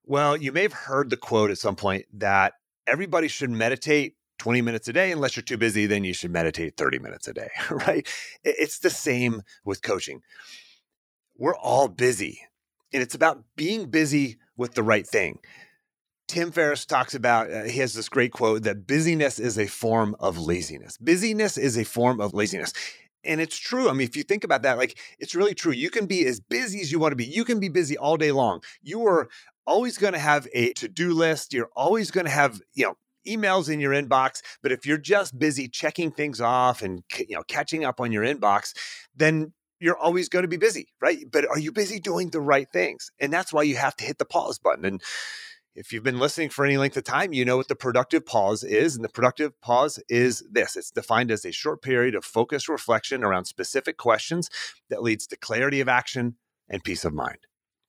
Well, 0.05 0.37
you 0.37 0.53
may 0.53 0.63
have 0.63 0.73
heard 0.73 1.11
the 1.11 1.17
quote 1.17 1.51
at 1.51 1.59
some 1.59 1.77
point 1.77 2.07
that 2.15 2.55
everybody 2.87 3.29
should 3.29 3.51
meditate 3.51 4.17
20 4.39 4.61
minutes 4.61 4.89
a 4.89 4.93
day. 4.93 5.13
Unless 5.13 5.37
you're 5.37 5.45
too 5.45 5.57
busy, 5.57 5.87
then 5.87 6.03
you 6.03 6.13
should 6.13 6.33
meditate 6.33 6.77
30 6.77 6.99
minutes 6.99 7.29
a 7.29 7.33
day, 7.33 7.49
right? 7.71 8.07
It's 8.43 8.81
the 8.81 8.91
same 8.91 9.43
with 9.65 9.83
coaching. 9.83 10.23
We're 11.37 11.57
all 11.57 11.89
busy, 11.89 12.41
and 12.93 13.03
it's 13.03 13.15
about 13.15 13.45
being 13.57 13.87
busy 13.87 14.39
with 14.57 14.75
the 14.75 14.83
right 14.83 15.07
thing. 15.07 15.39
Tim 16.29 16.51
Ferriss 16.51 16.87
talks 16.87 17.15
about, 17.15 17.53
uh, 17.53 17.65
he 17.65 17.79
has 17.81 17.95
this 17.95 18.09
great 18.09 18.33
quote 18.33 18.63
that 18.63 18.87
busyness 18.87 19.39
is 19.39 19.59
a 19.59 19.67
form 19.67 20.17
of 20.19 20.39
laziness. 20.39 20.97
Busyness 20.99 21.59
is 21.59 21.77
a 21.77 21.85
form 21.85 22.21
of 22.21 22.33
laziness. 22.33 22.73
And 23.25 23.41
it's 23.41 23.57
true. 23.57 23.89
I 23.89 23.93
mean, 23.93 24.07
if 24.07 24.17
you 24.17 24.23
think 24.23 24.45
about 24.45 24.63
that, 24.63 24.79
like 24.79 24.99
it's 25.19 25.35
really 25.35 25.55
true. 25.55 25.73
You 25.73 25.91
can 25.91 26.07
be 26.07 26.27
as 26.27 26.41
busy 26.41 26.81
as 26.81 26.91
you 26.91 26.99
want 26.99 27.13
to 27.13 27.17
be. 27.17 27.25
You 27.25 27.45
can 27.45 27.61
be 27.61 27.69
busy 27.69 27.97
all 27.97 28.17
day 28.17 28.33
long. 28.33 28.63
You 28.83 29.07
are 29.07 29.29
always 29.67 29.99
going 29.99 30.13
to 30.13 30.19
have 30.19 30.49
a 30.53 30.73
to-do 30.73 31.13
list. 31.13 31.53
You're 31.53 31.71
always 31.77 32.11
going 32.11 32.27
to 32.27 32.33
have, 32.33 32.61
you 32.75 32.87
know, 32.87 32.97
emails 33.27 33.73
in 33.73 33.81
your 33.81 33.93
inbox, 33.93 34.41
but 34.63 34.73
if 34.73 34.85
you're 34.85 34.99
just 34.99 35.39
busy 35.39 35.69
checking 35.69 36.11
things 36.11 36.41
off 36.41 36.83
and 36.83 37.05
you 37.17 37.37
know 37.37 37.43
catching 37.47 37.85
up 37.85 38.01
on 38.01 38.11
your 38.11 38.25
inbox, 38.25 38.73
then 39.15 39.53
you're 39.79 39.99
always 39.99 40.29
going 40.29 40.43
to 40.43 40.49
be 40.49 40.57
busy, 40.57 40.89
right? 41.01 41.25
But 41.31 41.49
are 41.49 41.59
you 41.59 41.73
busy 41.73 41.99
doing 41.99 42.31
the 42.31 42.41
right 42.41 42.69
things? 42.73 43.11
And 43.19 43.33
that's 43.33 43.53
why 43.53 43.65
you 43.65 43.77
have 43.77 43.97
to 43.97 44.05
hit 44.05 44.19
the 44.19 44.25
pause 44.25 44.59
button. 44.59 44.85
And 44.85 45.03
if 45.75 45.93
you've 45.93 46.03
been 46.03 46.19
listening 46.19 46.51
for 46.51 46.65
any 46.65 46.77
length 46.77 46.97
of 46.97 47.05
time, 47.05 47.33
you 47.33 47.45
know 47.45 47.57
what 47.57 47.69
the 47.69 47.75
productive 47.75 48.27
pause 48.27 48.63
is. 48.63 48.95
And 48.95 49.05
the 49.05 49.09
productive 49.09 49.59
pause 49.61 49.99
is 50.09 50.45
this 50.51 50.77
it's 50.77 50.91
defined 50.91 51.31
as 51.31 51.45
a 51.45 51.53
short 51.53 51.83
period 51.83 52.15
of 52.15 52.25
focused 52.25 52.69
reflection 52.69 53.25
around 53.25 53.47
specific 53.47 53.97
questions 53.97 54.51
that 54.91 55.03
leads 55.03 55.27
to 55.29 55.37
clarity 55.37 55.81
of 55.81 55.89
action 55.89 56.37
and 56.69 56.85
peace 56.85 57.05
of 57.05 57.15
mind 57.15 57.39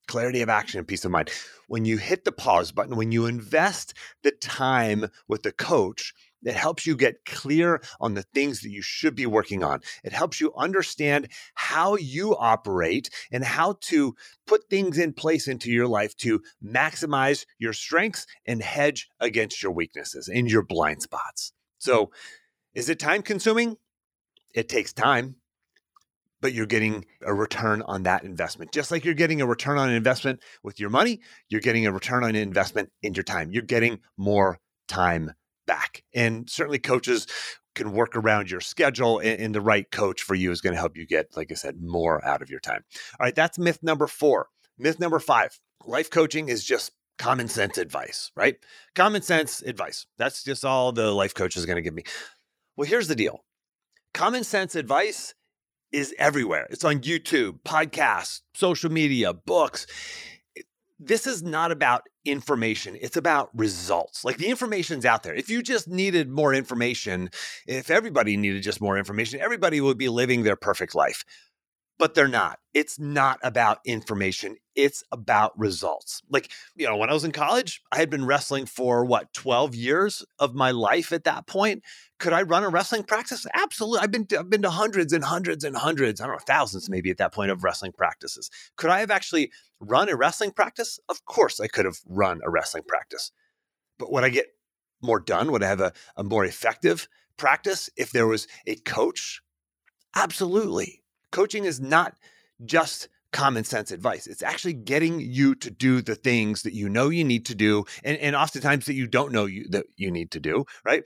clarity 0.07 0.41
of 0.41 0.49
action 0.49 0.79
and 0.79 0.87
peace 0.87 1.05
of 1.05 1.11
mind. 1.11 1.29
When 1.67 1.85
you 1.85 1.97
hit 1.97 2.25
the 2.25 2.31
pause 2.31 2.71
button, 2.71 2.95
when 2.95 3.11
you 3.11 3.25
invest 3.25 3.93
the 4.21 4.31
time 4.31 5.07
with 5.27 5.43
the 5.43 5.51
coach, 5.51 6.13
it 6.43 6.55
helps 6.55 6.85
you 6.85 6.95
get 6.95 7.25
clear 7.25 7.81
on 8.00 8.13
the 8.13 8.23
things 8.33 8.62
that 8.62 8.69
you 8.69 8.81
should 8.81 9.15
be 9.15 9.25
working 9.25 9.63
on. 9.63 9.81
It 10.03 10.13
helps 10.13 10.39
you 10.39 10.53
understand 10.55 11.29
how 11.55 11.95
you 11.95 12.35
operate 12.35 13.09
and 13.31 13.43
how 13.43 13.77
to 13.81 14.15
put 14.45 14.69
things 14.69 14.97
in 14.97 15.13
place 15.13 15.47
into 15.47 15.71
your 15.71 15.88
life 15.88 16.15
to 16.17 16.41
maximize 16.63 17.45
your 17.59 17.73
strengths 17.73 18.25
and 18.45 18.62
hedge 18.62 19.09
against 19.19 19.63
your 19.63 19.71
weaknesses 19.71 20.27
and 20.27 20.50
your 20.50 20.63
blind 20.63 21.01
spots. 21.01 21.53
So, 21.77 22.12
is 22.73 22.89
it 22.89 23.00
time 23.00 23.21
consuming? 23.21 23.77
It 24.55 24.69
takes 24.69 24.93
time 24.93 25.35
but 26.43 26.51
you're 26.51 26.65
getting 26.65 27.05
a 27.21 27.33
return 27.33 27.81
on 27.83 28.03
that 28.03 28.25
investment. 28.25 28.73
Just 28.73 28.91
like 28.91 29.05
you're 29.05 29.13
getting 29.13 29.39
a 29.39 29.47
return 29.47 29.77
on 29.77 29.88
an 29.88 29.95
investment 29.95 30.41
with 30.62 30.77
your 30.77 30.89
money, 30.89 31.21
you're 31.47 31.62
getting 31.62 31.88
a 31.88 31.91
return 31.93 32.21
on 32.21 32.31
an 32.31 32.35
investment 32.35 32.91
in 33.01 33.13
your 33.13 33.23
time. 33.23 33.50
You're 33.53 33.63
getting 33.63 34.01
more 34.17 34.59
time 34.89 35.31
back. 35.65 36.03
And 36.13 36.50
certainly 36.50 36.79
coaches 36.79 37.27
can 37.75 37.91
work 37.91 38.15
around 38.15 38.51
your 38.51 38.62
schedule 38.62 39.20
and, 39.20 39.39
and 39.39 39.55
the 39.55 39.62
right 39.62 39.89
coach 39.91 40.22
for 40.22 40.36
you 40.36 40.51
is 40.51 40.62
going 40.62 40.74
to 40.74 40.79
help 40.79 40.96
you 40.96 41.05
get, 41.05 41.36
like 41.36 41.51
I 41.51 41.55
said, 41.55 41.82
more 41.82 42.24
out 42.25 42.41
of 42.41 42.50
your 42.50 42.60
time. 42.60 42.84
All 43.20 43.25
right, 43.25 43.36
that's 43.36 43.58
myth 43.58 43.79
number 43.82 44.08
four. 44.08 44.48
Myth 44.77 45.00
number 45.00 45.20
five 45.20 45.60
life 45.86 46.10
coaching 46.10 46.50
is 46.50 46.63
just 46.63 46.91
common 47.17 47.48
sense 47.48 47.77
advice, 47.77 48.32
right? 48.36 48.55
Common 48.96 49.22
sense 49.22 49.62
advice. 49.62 50.05
That's 50.17 50.43
just 50.43 50.65
all 50.65 50.91
the 50.91 51.12
life 51.12 51.34
coach 51.34 51.55
is 51.58 51.65
going 51.65 51.75
to 51.75 51.82
give 51.82 51.93
me. 51.93 52.03
Well, 52.75 52.88
here's 52.88 53.08
the 53.08 53.15
deal 53.15 53.43
common 54.13 54.43
sense 54.43 54.75
advice 54.75 55.34
is 55.91 56.13
everywhere. 56.17 56.67
It's 56.70 56.84
on 56.84 57.00
YouTube, 57.01 57.60
podcasts, 57.63 58.41
social 58.55 58.91
media, 58.91 59.34
books. 59.34 59.86
This 61.05 61.27
is 61.27 61.43
not 61.43 61.72
about 61.72 62.03
information, 62.25 62.98
it's 63.01 63.17
about 63.17 63.50
results. 63.55 64.24
Like 64.24 64.38
the 64.38 64.48
information's 64.48 65.05
out 65.05 65.24
there. 65.24 65.36
If 65.36 65.50
you 65.50 65.62
just 65.62 65.88
needed 65.88 66.29
more 66.29 66.53
information, 66.53 67.29
if 67.67 67.91
everybody 67.91 68.38
needed 68.38 68.63
just 68.63 68.81
more 68.81 68.98
information, 68.98 69.41
everybody 69.41 69.81
would 69.81 69.98
be 69.98 70.10
living 70.10 70.43
their 70.43 70.55
perfect 70.55 70.95
life. 70.95 71.24
but 72.00 72.15
they're 72.15 72.27
not. 72.27 72.60
It's 72.74 73.00
not 73.00 73.39
about 73.43 73.77
information. 73.86 74.57
It's 74.75 75.03
about 75.12 75.57
results. 75.57 76.24
Like, 76.29 76.51
you 76.75 76.88
know, 76.88 76.98
when 76.98 77.10
I 77.10 77.13
was 77.13 77.24
in 77.24 77.31
college, 77.31 77.81
I 77.91 77.98
had 77.98 78.10
been 78.10 78.25
wrestling 78.25 78.65
for 78.65 79.05
what, 79.05 79.31
12 79.33 79.75
years 79.75 80.25
of 80.39 80.55
my 80.55 80.72
life 80.72 81.13
at 81.13 81.24
that 81.25 81.45
point. 81.45 81.83
Could 82.19 82.33
I 82.33 82.41
run 82.41 82.63
a 82.63 82.69
wrestling 82.69 83.03
practice? 83.03 83.45
Absolutely. 83.53 84.00
I've 84.00 84.12
been 84.12 84.25
to, 84.27 84.39
I've 84.39 84.50
been 84.50 84.63
to 84.63 84.72
hundreds 84.72 85.13
and 85.13 85.24
hundreds 85.24 85.63
and 85.63 85.77
hundreds, 85.77 86.19
I 86.19 86.25
don't 86.25 86.36
know, 86.36 86.39
thousands 86.48 86.89
maybe 86.89 87.12
at 87.12 87.17
that 87.17 87.33
point 87.33 87.51
of 87.51 87.63
wrestling 87.63 87.91
practices. 87.91 88.50
Could 88.75 88.89
I 88.89 89.00
have 89.01 89.12
actually 89.12 89.51
run 89.89 90.09
a 90.09 90.15
wrestling 90.15 90.51
practice? 90.51 90.99
Of 91.09 91.25
course 91.25 91.59
I 91.59 91.67
could 91.67 91.85
have 91.85 91.99
run 92.07 92.41
a 92.43 92.49
wrestling 92.49 92.83
practice. 92.87 93.31
But 93.97 94.11
would 94.11 94.23
I 94.23 94.29
get 94.29 94.47
more 95.01 95.19
done? 95.19 95.51
Would 95.51 95.63
I 95.63 95.67
have 95.67 95.81
a, 95.81 95.93
a 96.15 96.23
more 96.23 96.45
effective 96.45 97.07
practice 97.37 97.89
if 97.95 98.11
there 98.11 98.27
was 98.27 98.47
a 98.65 98.75
coach? 98.75 99.41
Absolutely. 100.15 101.01
Coaching 101.31 101.65
is 101.65 101.79
not 101.79 102.15
just 102.65 103.09
common 103.31 103.63
sense 103.63 103.91
advice. 103.91 104.27
It's 104.27 104.43
actually 104.43 104.73
getting 104.73 105.19
you 105.19 105.55
to 105.55 105.71
do 105.71 106.01
the 106.01 106.15
things 106.15 106.61
that 106.61 106.73
you 106.73 106.87
know 106.87 107.09
you 107.09 107.23
need 107.23 107.45
to 107.47 107.55
do 107.55 107.85
and, 108.03 108.17
and 108.19 108.35
oftentimes 108.35 108.85
that 108.85 108.93
you 108.93 109.07
don't 109.07 109.33
know 109.33 109.45
you 109.45 109.67
that 109.69 109.85
you 109.97 110.11
need 110.11 110.31
to 110.31 110.39
do, 110.39 110.65
right? 110.85 111.03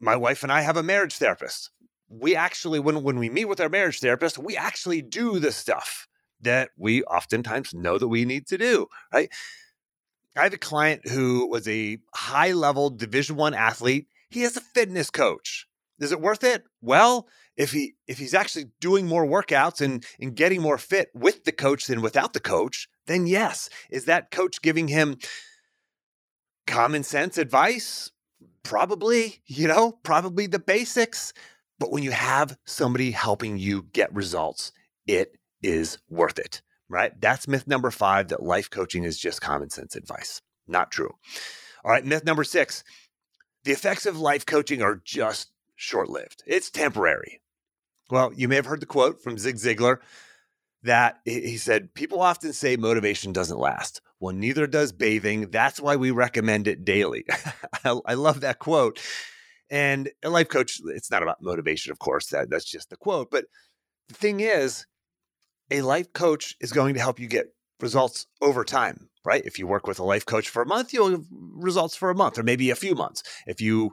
My 0.00 0.16
wife 0.16 0.42
and 0.42 0.50
I 0.50 0.62
have 0.62 0.76
a 0.76 0.82
marriage 0.82 1.16
therapist. 1.16 1.70
We 2.08 2.34
actually, 2.34 2.80
when, 2.80 3.02
when 3.02 3.18
we 3.18 3.28
meet 3.28 3.44
with 3.44 3.60
our 3.60 3.68
marriage 3.68 4.00
therapist, 4.00 4.38
we 4.38 4.56
actually 4.56 5.02
do 5.02 5.38
the 5.38 5.52
stuff 5.52 6.08
that 6.40 6.70
we 6.76 7.02
oftentimes 7.04 7.74
know 7.74 7.98
that 7.98 8.08
we 8.08 8.24
need 8.24 8.46
to 8.48 8.58
do, 8.58 8.86
right? 9.12 9.30
I 10.36 10.44
have 10.44 10.52
a 10.52 10.58
client 10.58 11.08
who 11.08 11.48
was 11.48 11.66
a 11.66 11.98
high 12.14 12.52
level 12.52 12.90
division 12.90 13.36
one 13.36 13.54
athlete. 13.54 14.06
He 14.30 14.42
has 14.42 14.56
a 14.56 14.60
fitness 14.60 15.10
coach. 15.10 15.66
Is 15.98 16.12
it 16.12 16.20
worth 16.20 16.44
it? 16.44 16.64
Well, 16.80 17.26
if 17.56 17.72
he 17.72 17.94
if 18.06 18.18
he's 18.18 18.34
actually 18.34 18.66
doing 18.80 19.06
more 19.06 19.26
workouts 19.26 19.80
and 19.80 20.04
and 20.20 20.36
getting 20.36 20.62
more 20.62 20.78
fit 20.78 21.08
with 21.12 21.44
the 21.44 21.52
coach 21.52 21.86
than 21.86 22.02
without 22.02 22.34
the 22.34 22.40
coach, 22.40 22.88
then 23.06 23.26
yes. 23.26 23.68
Is 23.90 24.04
that 24.04 24.30
coach 24.30 24.62
giving 24.62 24.88
him 24.88 25.16
common 26.66 27.02
sense 27.02 27.36
advice? 27.36 28.12
Probably, 28.62 29.40
you 29.46 29.66
know, 29.66 29.98
probably 30.02 30.46
the 30.46 30.58
basics. 30.58 31.32
But 31.80 31.90
when 31.90 32.02
you 32.02 32.10
have 32.10 32.56
somebody 32.64 33.10
helping 33.10 33.58
you 33.58 33.86
get 33.92 34.14
results, 34.14 34.72
it 35.06 35.37
is 35.62 35.98
worth 36.08 36.38
it, 36.38 36.62
right? 36.88 37.18
That's 37.20 37.48
myth 37.48 37.66
number 37.66 37.90
five 37.90 38.28
that 38.28 38.42
life 38.42 38.70
coaching 38.70 39.04
is 39.04 39.18
just 39.18 39.40
common 39.40 39.70
sense 39.70 39.96
advice. 39.96 40.40
Not 40.66 40.90
true. 40.90 41.14
All 41.84 41.90
right, 41.90 42.04
myth 42.04 42.24
number 42.24 42.44
six 42.44 42.84
the 43.64 43.72
effects 43.72 44.06
of 44.06 44.18
life 44.18 44.46
coaching 44.46 44.82
are 44.82 45.00
just 45.04 45.50
short 45.76 46.08
lived, 46.08 46.42
it's 46.46 46.70
temporary. 46.70 47.40
Well, 48.10 48.32
you 48.34 48.48
may 48.48 48.56
have 48.56 48.66
heard 48.66 48.80
the 48.80 48.86
quote 48.86 49.22
from 49.22 49.36
Zig 49.36 49.56
Ziglar 49.56 49.98
that 50.82 51.18
he 51.24 51.56
said, 51.58 51.92
People 51.92 52.20
often 52.20 52.52
say 52.52 52.76
motivation 52.76 53.32
doesn't 53.32 53.58
last. 53.58 54.00
Well, 54.20 54.34
neither 54.34 54.66
does 54.66 54.92
bathing. 54.92 55.50
That's 55.50 55.80
why 55.80 55.96
we 55.96 56.10
recommend 56.10 56.66
it 56.66 56.84
daily. 56.84 57.24
I, 57.84 58.14
love 58.14 58.40
that 58.40 58.58
quote. 58.58 59.00
And 59.70 60.10
a 60.24 60.30
life 60.30 60.48
coach, 60.48 60.80
it's 60.86 61.10
not 61.10 61.22
about 61.22 61.42
motivation, 61.42 61.92
of 61.92 61.98
course. 61.98 62.28
That, 62.28 62.48
that's 62.48 62.64
just 62.64 62.90
the 62.90 62.96
quote. 62.96 63.30
But 63.30 63.44
the 64.08 64.14
thing 64.14 64.40
is, 64.40 64.86
a 65.70 65.82
life 65.82 66.12
coach 66.12 66.56
is 66.60 66.72
going 66.72 66.94
to 66.94 67.00
help 67.00 67.20
you 67.20 67.26
get 67.26 67.52
results 67.80 68.26
over 68.40 68.64
time, 68.64 69.08
right? 69.24 69.42
If 69.44 69.58
you 69.58 69.66
work 69.66 69.86
with 69.86 69.98
a 69.98 70.04
life 70.04 70.26
coach 70.26 70.48
for 70.48 70.62
a 70.62 70.66
month, 70.66 70.92
you'll 70.92 71.10
have 71.10 71.26
results 71.30 71.96
for 71.96 72.10
a 72.10 72.14
month 72.14 72.38
or 72.38 72.42
maybe 72.42 72.70
a 72.70 72.76
few 72.76 72.94
months. 72.94 73.22
If 73.46 73.60
you 73.60 73.92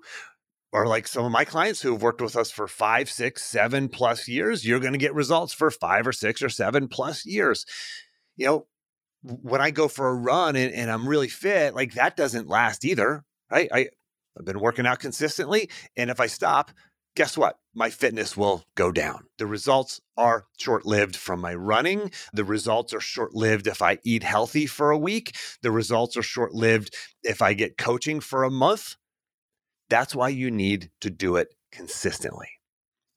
are 0.73 0.87
like 0.87 1.07
some 1.07 1.25
of 1.25 1.31
my 1.31 1.45
clients 1.45 1.81
who 1.81 1.93
have 1.93 2.01
worked 2.01 2.21
with 2.21 2.35
us 2.35 2.51
for 2.51 2.67
five, 2.67 3.09
six, 3.09 3.43
seven 3.43 3.87
plus 3.87 4.27
years, 4.27 4.65
you're 4.65 4.79
going 4.79 4.93
to 4.93 4.99
get 4.99 5.13
results 5.13 5.53
for 5.53 5.71
five 5.71 6.07
or 6.07 6.11
six 6.11 6.41
or 6.41 6.49
seven 6.49 6.87
plus 6.87 7.25
years. 7.25 7.65
You 8.35 8.45
know, 8.45 8.67
when 9.21 9.61
I 9.61 9.71
go 9.71 9.87
for 9.87 10.07
a 10.07 10.13
run 10.13 10.55
and, 10.55 10.73
and 10.73 10.91
I'm 10.91 11.07
really 11.07 11.29
fit, 11.29 11.75
like 11.75 11.93
that 11.93 12.17
doesn't 12.17 12.49
last 12.49 12.85
either, 12.85 13.23
right? 13.49 13.69
I, 13.71 13.89
I've 14.37 14.45
been 14.45 14.59
working 14.59 14.85
out 14.85 14.99
consistently. 14.99 15.69
And 15.95 16.09
if 16.09 16.19
I 16.19 16.27
stop, 16.27 16.71
guess 17.15 17.37
what? 17.37 17.57
My 17.73 17.89
fitness 17.89 18.37
will 18.37 18.63
go 18.75 18.91
down. 18.91 19.25
The 19.37 19.47
results 19.47 20.01
are 20.17 20.45
short 20.57 20.85
lived 20.85 21.15
from 21.15 21.41
my 21.41 21.53
running. 21.53 22.11
The 22.33 22.43
results 22.43 22.93
are 22.93 22.99
short 22.99 23.33
lived 23.33 23.67
if 23.67 23.81
I 23.81 23.99
eat 24.03 24.23
healthy 24.23 24.65
for 24.65 24.91
a 24.91 24.97
week. 24.97 25.35
The 25.61 25.71
results 25.71 26.15
are 26.17 26.23
short 26.23 26.53
lived 26.53 26.95
if 27.23 27.41
I 27.41 27.53
get 27.53 27.77
coaching 27.77 28.19
for 28.19 28.43
a 28.43 28.51
month. 28.51 28.95
That's 29.89 30.15
why 30.15 30.29
you 30.29 30.51
need 30.51 30.91
to 31.01 31.09
do 31.09 31.35
it 31.35 31.55
consistently. 31.71 32.49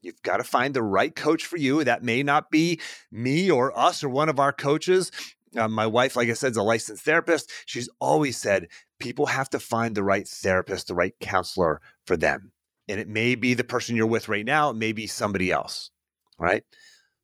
You've 0.00 0.23
got 0.23 0.37
to 0.37 0.45
find 0.45 0.75
the 0.75 0.83
right 0.83 1.14
coach 1.14 1.45
for 1.45 1.57
you. 1.57 1.83
That 1.83 2.05
may 2.05 2.23
not 2.23 2.50
be 2.50 2.81
me 3.11 3.50
or 3.50 3.76
us 3.76 4.05
or 4.05 4.09
one 4.09 4.28
of 4.28 4.38
our 4.38 4.52
coaches. 4.52 5.11
Uh, 5.57 5.67
my 5.67 5.87
wife, 5.87 6.14
like 6.14 6.28
I 6.28 6.35
said, 6.35 6.52
is 6.52 6.57
a 6.57 6.62
licensed 6.62 7.05
therapist. 7.05 7.50
She's 7.67 7.88
always 8.00 8.37
said 8.37 8.69
people 9.00 9.26
have 9.26 9.50
to 9.50 9.59
find 9.59 9.95
the 9.95 10.05
right 10.05 10.28
therapist, 10.28 10.88
the 10.88 10.95
right 10.95 11.14
counselor 11.21 11.81
for 12.07 12.17
them. 12.17 12.52
And 12.88 12.99
it 13.00 13.09
may 13.09 13.35
be 13.35 13.54
the 13.54 13.64
person 13.64 13.97
you're 13.97 14.07
with 14.07 14.28
right 14.28 14.47
now, 14.47 14.71
it 14.71 14.76
may 14.76 14.92
be 14.92 15.07
somebody 15.07 15.52
else, 15.52 15.90
right? 16.38 16.64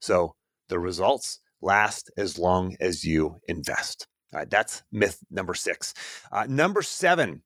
So 0.00 0.34
the 0.68 0.78
results 0.78 1.40
last 1.62 2.10
as 2.16 2.38
long 2.38 2.76
as 2.80 3.04
you 3.04 3.36
invest. 3.48 4.06
All 4.32 4.40
right, 4.40 4.50
that's 4.50 4.82
myth 4.92 5.18
number 5.30 5.54
six. 5.54 5.94
Uh, 6.30 6.46
number 6.48 6.82
seven, 6.82 7.42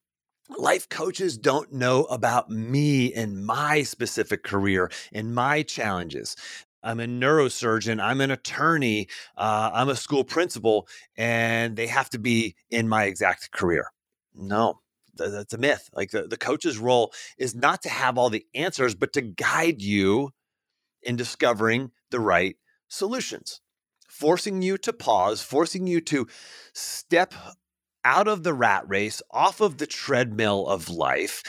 life 0.57 0.89
coaches 0.89 1.37
don't 1.37 1.71
know 1.71 2.05
about 2.05 2.49
me 2.49 3.13
and 3.13 3.45
my 3.45 3.83
specific 3.83 4.43
career 4.43 4.91
and 5.13 5.33
my 5.33 5.61
challenges. 5.63 6.35
I'm 6.81 6.99
a 6.99 7.05
neurosurgeon, 7.05 8.01
I'm 8.01 8.21
an 8.21 8.31
attorney, 8.31 9.07
uh, 9.37 9.71
I'm 9.73 9.89
a 9.89 9.95
school 9.95 10.23
principal, 10.23 10.87
and 11.17 11.75
they 11.75 11.87
have 11.87 12.09
to 12.11 12.19
be 12.19 12.55
in 12.69 12.87
my 12.87 13.03
exact 13.03 13.51
career. 13.51 13.91
No, 14.33 14.79
that's 15.27 15.53
a 15.53 15.57
myth. 15.57 15.89
Like 15.93 16.11
the, 16.11 16.23
the 16.23 16.37
coach's 16.37 16.77
role 16.77 17.13
is 17.37 17.55
not 17.55 17.81
to 17.83 17.89
have 17.89 18.17
all 18.17 18.29
the 18.29 18.45
answers, 18.55 18.95
but 18.95 19.13
to 19.13 19.21
guide 19.21 19.81
you 19.81 20.31
in 21.03 21.15
discovering 21.15 21.91
the 22.11 22.19
right 22.19 22.55
solutions, 22.87 23.61
forcing 24.09 24.61
you 24.61 24.77
to 24.79 24.93
pause, 24.93 25.41
forcing 25.41 25.87
you 25.87 26.01
to 26.01 26.27
step 26.73 27.33
out 28.03 28.27
of 28.27 28.43
the 28.43 28.53
rat 28.53 28.87
race, 28.87 29.21
off 29.31 29.61
of 29.61 29.77
the 29.77 29.87
treadmill 29.87 30.67
of 30.67 30.89
life, 30.89 31.43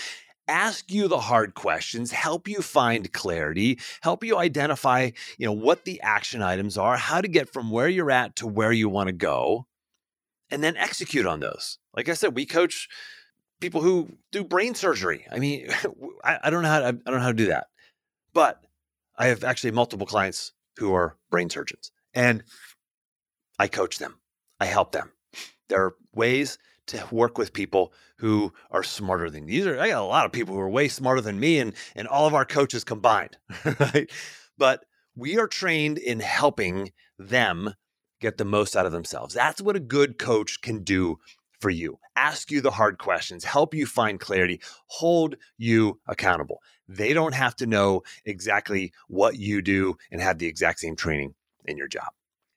ask 0.48 0.90
you 0.90 1.06
the 1.06 1.20
hard 1.20 1.54
questions, 1.54 2.10
help 2.10 2.48
you 2.48 2.60
find 2.60 3.12
clarity, 3.12 3.78
help 4.00 4.24
you 4.24 4.36
identify, 4.36 5.10
you 5.38 5.46
know, 5.46 5.52
what 5.52 5.84
the 5.84 6.00
action 6.02 6.42
items 6.42 6.76
are, 6.76 6.96
how 6.96 7.20
to 7.20 7.28
get 7.28 7.52
from 7.52 7.70
where 7.70 7.88
you're 7.88 8.10
at 8.10 8.34
to 8.36 8.46
where 8.46 8.72
you 8.72 8.88
want 8.88 9.06
to 9.06 9.12
go, 9.12 9.66
and 10.50 10.62
then 10.62 10.76
execute 10.76 11.26
on 11.26 11.38
those. 11.40 11.78
Like 11.94 12.08
I 12.08 12.14
said, 12.14 12.34
we 12.34 12.46
coach 12.46 12.88
people 13.60 13.82
who 13.82 14.08
do 14.32 14.42
brain 14.42 14.74
surgery. 14.74 15.26
I 15.30 15.38
mean, 15.38 15.68
I, 16.24 16.38
I 16.44 16.50
don't 16.50 16.62
know 16.62 16.68
how 16.68 16.80
to, 16.80 16.86
I 16.86 16.90
don't 16.92 17.14
know 17.14 17.20
how 17.20 17.28
to 17.28 17.34
do 17.34 17.46
that, 17.46 17.68
but 18.32 18.62
I 19.16 19.26
have 19.26 19.44
actually 19.44 19.70
multiple 19.72 20.06
clients 20.06 20.52
who 20.78 20.94
are 20.94 21.16
brain 21.30 21.50
surgeons, 21.50 21.92
and 22.14 22.42
I 23.58 23.68
coach 23.68 23.98
them. 23.98 24.18
I 24.58 24.66
help 24.66 24.92
them. 24.92 25.12
There 25.68 25.84
are 25.84 25.94
ways 26.14 26.58
to 26.86 27.06
work 27.10 27.38
with 27.38 27.52
people 27.52 27.92
who 28.16 28.52
are 28.70 28.82
smarter 28.82 29.30
than 29.30 29.46
these 29.46 29.66
are 29.66 29.78
I 29.78 29.88
got 29.88 30.02
a 30.02 30.04
lot 30.04 30.26
of 30.26 30.32
people 30.32 30.54
who 30.54 30.60
are 30.60 30.68
way 30.68 30.88
smarter 30.88 31.20
than 31.20 31.38
me 31.38 31.58
and 31.58 31.74
and 31.94 32.08
all 32.08 32.26
of 32.26 32.34
our 32.34 32.44
coaches 32.44 32.82
combined, 32.82 33.36
right? 33.78 34.10
But 34.58 34.84
we 35.14 35.38
are 35.38 35.46
trained 35.46 35.98
in 35.98 36.20
helping 36.20 36.92
them 37.18 37.74
get 38.20 38.38
the 38.38 38.44
most 38.44 38.76
out 38.76 38.86
of 38.86 38.92
themselves. 38.92 39.34
That's 39.34 39.62
what 39.62 39.76
a 39.76 39.80
good 39.80 40.18
coach 40.18 40.60
can 40.60 40.82
do 40.82 41.18
for 41.60 41.70
you. 41.70 41.98
Ask 42.16 42.50
you 42.50 42.60
the 42.60 42.70
hard 42.70 42.98
questions, 42.98 43.44
help 43.44 43.74
you 43.74 43.86
find 43.86 44.18
clarity, 44.18 44.60
hold 44.86 45.36
you 45.58 46.00
accountable. 46.06 46.60
They 46.88 47.12
don't 47.12 47.34
have 47.34 47.56
to 47.56 47.66
know 47.66 48.02
exactly 48.24 48.92
what 49.08 49.36
you 49.36 49.62
do 49.62 49.96
and 50.10 50.20
have 50.20 50.38
the 50.38 50.46
exact 50.46 50.80
same 50.80 50.96
training 50.96 51.34
in 51.64 51.76
your 51.76 51.88
job. 51.88 52.08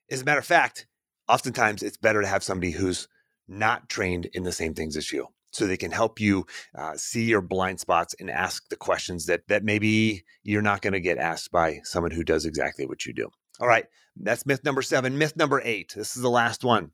As 0.09 0.21
a 0.21 0.25
matter 0.25 0.39
of 0.39 0.45
fact, 0.45 0.87
oftentimes 1.27 1.83
it's 1.83 1.97
better 1.97 2.21
to 2.21 2.27
have 2.27 2.43
somebody 2.43 2.71
who's 2.71 3.07
not 3.47 3.89
trained 3.89 4.25
in 4.33 4.43
the 4.43 4.51
same 4.51 4.73
things 4.73 4.97
as 4.97 5.11
you 5.11 5.27
so 5.51 5.67
they 5.67 5.77
can 5.77 5.91
help 5.91 6.19
you 6.19 6.45
uh, 6.75 6.95
see 6.95 7.25
your 7.25 7.41
blind 7.41 7.79
spots 7.79 8.15
and 8.19 8.29
ask 8.29 8.67
the 8.69 8.75
questions 8.75 9.27
that 9.27 9.47
that 9.47 9.63
maybe 9.63 10.23
you're 10.43 10.61
not 10.61 10.81
going 10.81 10.93
to 10.93 10.99
get 10.99 11.17
asked 11.17 11.51
by 11.51 11.79
someone 11.83 12.11
who 12.11 12.23
does 12.23 12.45
exactly 12.45 12.85
what 12.85 13.05
you 13.05 13.13
do 13.13 13.29
all 13.59 13.67
right 13.67 13.85
that's 14.17 14.45
myth 14.45 14.63
number 14.63 14.81
seven 14.81 15.17
myth 15.17 15.35
number 15.35 15.61
eight 15.63 15.93
this 15.95 16.15
is 16.15 16.21
the 16.21 16.29
last 16.29 16.63
one 16.63 16.91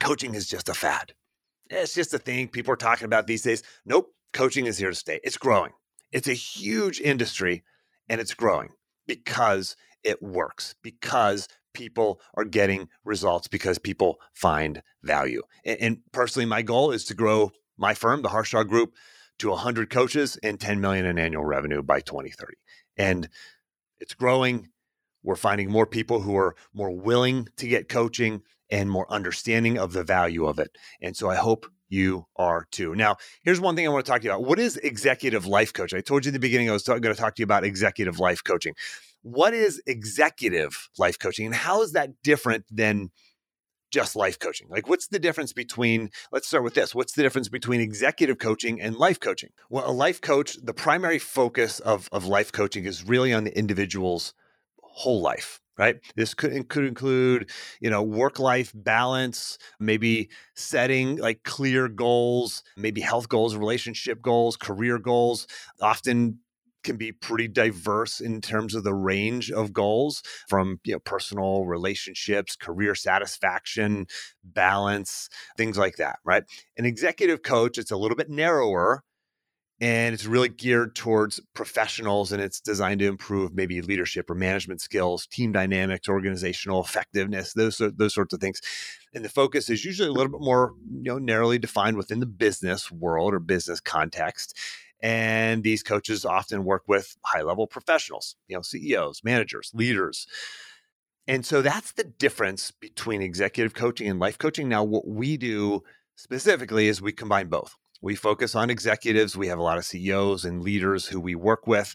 coaching 0.00 0.34
is 0.34 0.48
just 0.48 0.68
a 0.68 0.74
fad 0.74 1.12
it's 1.68 1.94
just 1.94 2.14
a 2.14 2.18
thing 2.18 2.48
people 2.48 2.72
are 2.72 2.76
talking 2.76 3.06
about 3.06 3.26
these 3.26 3.42
days 3.42 3.62
nope 3.84 4.12
coaching 4.32 4.66
is 4.66 4.78
here 4.78 4.90
to 4.90 4.94
stay 4.94 5.20
it's 5.24 5.38
growing 5.38 5.72
it's 6.12 6.28
a 6.28 6.34
huge 6.34 7.00
industry 7.00 7.64
and 8.08 8.20
it's 8.20 8.34
growing 8.34 8.70
because 9.06 9.76
it 10.04 10.22
works 10.22 10.74
because 10.82 11.48
people 11.76 12.20
are 12.34 12.44
getting 12.44 12.88
results 13.04 13.48
because 13.48 13.78
people 13.78 14.18
find 14.32 14.82
value. 15.02 15.42
And, 15.64 15.80
and 15.80 15.98
personally, 16.12 16.46
my 16.46 16.62
goal 16.62 16.90
is 16.90 17.04
to 17.06 17.14
grow 17.14 17.52
my 17.76 17.92
firm, 17.92 18.22
the 18.22 18.30
Harshaw 18.30 18.64
Group, 18.64 18.94
to 19.38 19.50
100 19.50 19.90
coaches 19.90 20.38
and 20.42 20.58
10 20.58 20.80
million 20.80 21.04
in 21.04 21.18
annual 21.18 21.44
revenue 21.44 21.82
by 21.82 22.00
2030. 22.00 22.54
And 22.96 23.28
it's 23.98 24.14
growing. 24.14 24.70
We're 25.26 25.34
finding 25.34 25.70
more 25.70 25.86
people 25.86 26.20
who 26.20 26.36
are 26.36 26.54
more 26.72 26.92
willing 26.92 27.48
to 27.56 27.66
get 27.66 27.88
coaching 27.88 28.42
and 28.70 28.88
more 28.88 29.12
understanding 29.12 29.76
of 29.76 29.92
the 29.92 30.04
value 30.04 30.46
of 30.46 30.60
it. 30.60 30.70
And 31.02 31.16
so 31.16 31.28
I 31.28 31.34
hope 31.34 31.66
you 31.88 32.26
are 32.36 32.66
too. 32.70 32.94
Now, 32.94 33.16
here's 33.42 33.60
one 33.60 33.74
thing 33.74 33.86
I 33.86 33.90
want 33.90 34.06
to 34.06 34.10
talk 34.10 34.20
to 34.20 34.24
you 34.24 34.30
about. 34.30 34.44
What 34.44 34.60
is 34.60 34.76
executive 34.76 35.44
life 35.44 35.72
coaching? 35.72 35.98
I 35.98 36.00
told 36.00 36.24
you 36.24 36.28
in 36.28 36.32
the 36.32 36.38
beginning 36.38 36.70
I 36.70 36.74
was 36.74 36.84
going 36.84 37.02
to 37.02 37.14
talk 37.14 37.34
to 37.34 37.40
you 37.40 37.44
about 37.44 37.64
executive 37.64 38.20
life 38.20 38.44
coaching. 38.44 38.74
What 39.22 39.52
is 39.52 39.82
executive 39.84 40.88
life 40.96 41.18
coaching 41.18 41.46
and 41.46 41.54
how 41.54 41.82
is 41.82 41.92
that 41.92 42.10
different 42.22 42.64
than 42.70 43.10
just 43.90 44.14
life 44.14 44.38
coaching? 44.38 44.68
Like, 44.70 44.88
what's 44.88 45.08
the 45.08 45.18
difference 45.18 45.52
between, 45.52 46.10
let's 46.30 46.46
start 46.46 46.62
with 46.62 46.74
this. 46.74 46.94
What's 46.94 47.14
the 47.14 47.22
difference 47.22 47.48
between 47.48 47.80
executive 47.80 48.38
coaching 48.38 48.80
and 48.80 48.94
life 48.94 49.18
coaching? 49.18 49.50
Well, 49.70 49.90
a 49.90 49.92
life 49.92 50.20
coach, 50.20 50.56
the 50.62 50.74
primary 50.74 51.18
focus 51.18 51.80
of, 51.80 52.08
of 52.12 52.26
life 52.26 52.52
coaching 52.52 52.84
is 52.84 53.04
really 53.04 53.32
on 53.32 53.42
the 53.42 53.58
individual's 53.58 54.32
whole 54.96 55.20
life 55.20 55.60
right? 55.78 55.96
This 56.14 56.32
could, 56.32 56.70
could 56.70 56.84
include 56.84 57.50
you 57.80 57.90
know 57.90 58.02
work 58.02 58.38
life 58.38 58.72
balance 58.74 59.58
maybe 59.78 60.30
setting 60.54 61.16
like 61.16 61.42
clear 61.44 61.88
goals 61.88 62.62
maybe 62.76 63.00
health 63.02 63.28
goals 63.28 63.54
relationship 63.56 64.22
goals 64.22 64.56
career 64.56 64.98
goals 64.98 65.46
often 65.80 66.38
can 66.84 66.96
be 66.96 67.10
pretty 67.10 67.48
diverse 67.48 68.20
in 68.20 68.40
terms 68.40 68.74
of 68.74 68.84
the 68.84 68.94
range 68.94 69.50
of 69.50 69.72
goals 69.72 70.22
from 70.48 70.80
you 70.84 70.92
know 70.92 71.00
personal 71.00 71.66
relationships 71.66 72.56
career 72.56 72.94
satisfaction 72.94 74.06
balance 74.44 75.28
things 75.56 75.76
like 75.76 75.96
that 75.96 76.18
right? 76.24 76.44
An 76.78 76.86
executive 76.86 77.42
coach 77.42 77.76
it's 77.76 77.90
a 77.90 77.96
little 77.96 78.16
bit 78.16 78.30
narrower 78.30 79.02
and 79.80 80.14
it's 80.14 80.24
really 80.24 80.48
geared 80.48 80.94
towards 80.94 81.38
professionals 81.52 82.32
and 82.32 82.42
it's 82.42 82.60
designed 82.60 83.00
to 83.00 83.06
improve 83.06 83.54
maybe 83.54 83.82
leadership 83.82 84.30
or 84.30 84.34
management 84.34 84.80
skills 84.80 85.26
team 85.26 85.52
dynamics 85.52 86.08
organizational 86.08 86.82
effectiveness 86.82 87.52
those 87.52 87.80
those 87.96 88.14
sorts 88.14 88.32
of 88.32 88.40
things. 88.40 88.60
And 89.12 89.24
the 89.24 89.28
focus 89.28 89.68
is 89.68 89.84
usually 89.84 90.08
a 90.08 90.12
little 90.12 90.32
bit 90.32 90.44
more 90.44 90.74
you 90.90 91.12
know 91.12 91.18
narrowly 91.18 91.58
defined 91.58 91.96
within 91.96 92.20
the 92.20 92.26
business 92.26 92.90
world 92.90 93.34
or 93.34 93.38
business 93.38 93.80
context 93.80 94.56
and 95.02 95.62
these 95.62 95.82
coaches 95.82 96.24
often 96.24 96.64
work 96.64 96.84
with 96.86 97.16
high 97.22 97.42
level 97.42 97.66
professionals 97.66 98.36
you 98.48 98.56
know 98.56 98.62
CEOs 98.62 99.22
managers 99.24 99.70
leaders. 99.74 100.26
And 101.28 101.44
so 101.44 101.60
that's 101.60 101.92
the 101.92 102.04
difference 102.04 102.70
between 102.70 103.20
executive 103.20 103.74
coaching 103.74 104.08
and 104.08 104.20
life 104.20 104.38
coaching. 104.38 104.68
Now 104.68 104.84
what 104.84 105.08
we 105.08 105.36
do 105.36 105.82
specifically 106.14 106.86
is 106.86 107.02
we 107.02 107.12
combine 107.12 107.48
both 107.48 107.76
we 108.02 108.14
focus 108.14 108.54
on 108.54 108.70
executives. 108.70 109.36
We 109.36 109.48
have 109.48 109.58
a 109.58 109.62
lot 109.62 109.78
of 109.78 109.84
CEOs 109.84 110.44
and 110.44 110.62
leaders 110.62 111.06
who 111.06 111.20
we 111.20 111.34
work 111.34 111.66
with. 111.66 111.94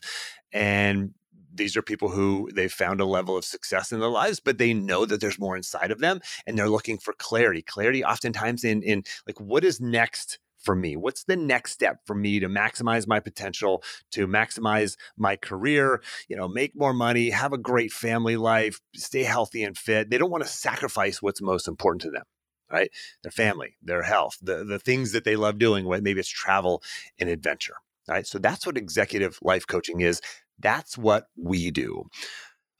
And 0.52 1.14
these 1.54 1.76
are 1.76 1.82
people 1.82 2.08
who 2.08 2.48
they've 2.54 2.72
found 2.72 3.00
a 3.00 3.04
level 3.04 3.36
of 3.36 3.44
success 3.44 3.92
in 3.92 4.00
their 4.00 4.08
lives, 4.08 4.40
but 4.40 4.58
they 4.58 4.72
know 4.72 5.04
that 5.04 5.20
there's 5.20 5.38
more 5.38 5.56
inside 5.56 5.90
of 5.90 6.00
them 6.00 6.20
and 6.46 6.58
they're 6.58 6.68
looking 6.68 6.98
for 6.98 7.12
clarity. 7.14 7.62
Clarity 7.62 8.04
oftentimes 8.04 8.64
in 8.64 8.82
in 8.82 9.02
like 9.26 9.38
what 9.40 9.64
is 9.64 9.80
next 9.80 10.38
for 10.62 10.74
me? 10.74 10.96
What's 10.96 11.24
the 11.24 11.36
next 11.36 11.72
step 11.72 11.98
for 12.06 12.14
me 12.14 12.38
to 12.40 12.48
maximize 12.48 13.06
my 13.06 13.20
potential, 13.20 13.82
to 14.12 14.28
maximize 14.28 14.96
my 15.16 15.36
career, 15.36 16.00
you 16.28 16.36
know, 16.36 16.48
make 16.48 16.76
more 16.76 16.94
money, 16.94 17.30
have 17.30 17.52
a 17.52 17.58
great 17.58 17.92
family 17.92 18.36
life, 18.36 18.80
stay 18.94 19.24
healthy 19.24 19.64
and 19.64 19.76
fit. 19.76 20.08
They 20.08 20.18
don't 20.18 20.30
want 20.30 20.44
to 20.44 20.48
sacrifice 20.48 21.20
what's 21.20 21.42
most 21.42 21.66
important 21.66 22.02
to 22.02 22.10
them 22.10 22.24
right? 22.72 22.90
Their 23.22 23.32
family, 23.32 23.76
their 23.82 24.02
health, 24.02 24.38
the, 24.40 24.64
the 24.64 24.78
things 24.78 25.12
that 25.12 25.24
they 25.24 25.36
love 25.36 25.58
doing, 25.58 25.88
maybe 25.88 26.18
it's 26.18 26.28
travel 26.28 26.82
and 27.18 27.28
adventure, 27.28 27.76
right? 28.08 28.26
So 28.26 28.38
that's 28.38 28.66
what 28.66 28.78
executive 28.78 29.38
life 29.42 29.66
coaching 29.66 30.00
is. 30.00 30.20
That's 30.58 30.96
what 30.96 31.26
we 31.36 31.70
do. 31.70 32.04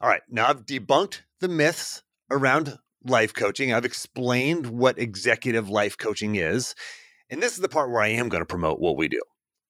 All 0.00 0.08
right, 0.08 0.22
now 0.28 0.49
I've 0.49 0.66
debunked 0.66 1.20
the 1.40 1.49
myths 1.49 2.02
around 2.30 2.78
life 3.04 3.34
coaching. 3.34 3.72
I've 3.72 3.84
explained 3.84 4.66
what 4.66 4.98
executive 4.98 5.68
life 5.68 5.96
coaching 5.98 6.37
is. 6.37 6.74
And 7.31 7.42
this 7.42 7.52
is 7.52 7.61
the 7.61 7.68
part 7.68 7.90
where 7.90 8.02
I 8.02 8.09
am 8.09 8.28
going 8.28 8.42
to 8.42 8.46
promote 8.46 8.81
what 8.81 8.96
we 8.96 9.09
do. 9.09 9.22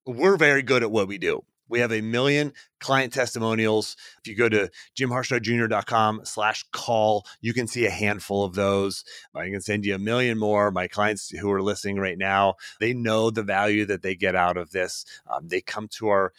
We're 0.06 0.37
very 0.37 0.62
good 0.62 0.82
at 0.82 0.90
what 0.90 1.08
we 1.08 1.18
do. 1.18 1.44
We 1.72 1.80
have 1.80 1.90
a 1.90 2.02
million 2.02 2.52
client 2.80 3.14
testimonials. 3.14 3.96
If 4.18 4.28
you 4.28 4.37
go 4.37 4.50
to 4.50 4.70
jimharshawjr.com 4.94 6.20
slash 6.24 6.66
call, 6.70 7.24
you 7.40 7.54
can 7.54 7.66
see 7.66 7.87
a 7.87 7.90
handful 7.90 8.44
of 8.44 8.54
those. 8.54 9.04
I 9.35 9.48
can 9.48 9.62
send 9.62 9.87
you 9.87 9.94
a 9.94 9.98
million 9.98 10.38
more. 10.38 10.70
My 10.70 10.87
clients 10.87 11.30
who 11.30 11.50
are 11.50 11.62
listening 11.62 11.96
right 11.96 12.18
now, 12.18 12.56
they 12.78 12.92
know 12.92 13.30
the 13.30 13.42
value 13.42 13.87
that 13.87 14.02
they 14.02 14.14
get 14.14 14.37
out 14.37 14.58
of 14.58 14.72
this. 14.72 15.06
Um, 15.26 15.48
they 15.48 15.62
come 15.62 15.88
to 15.92 16.08
our 16.08 16.35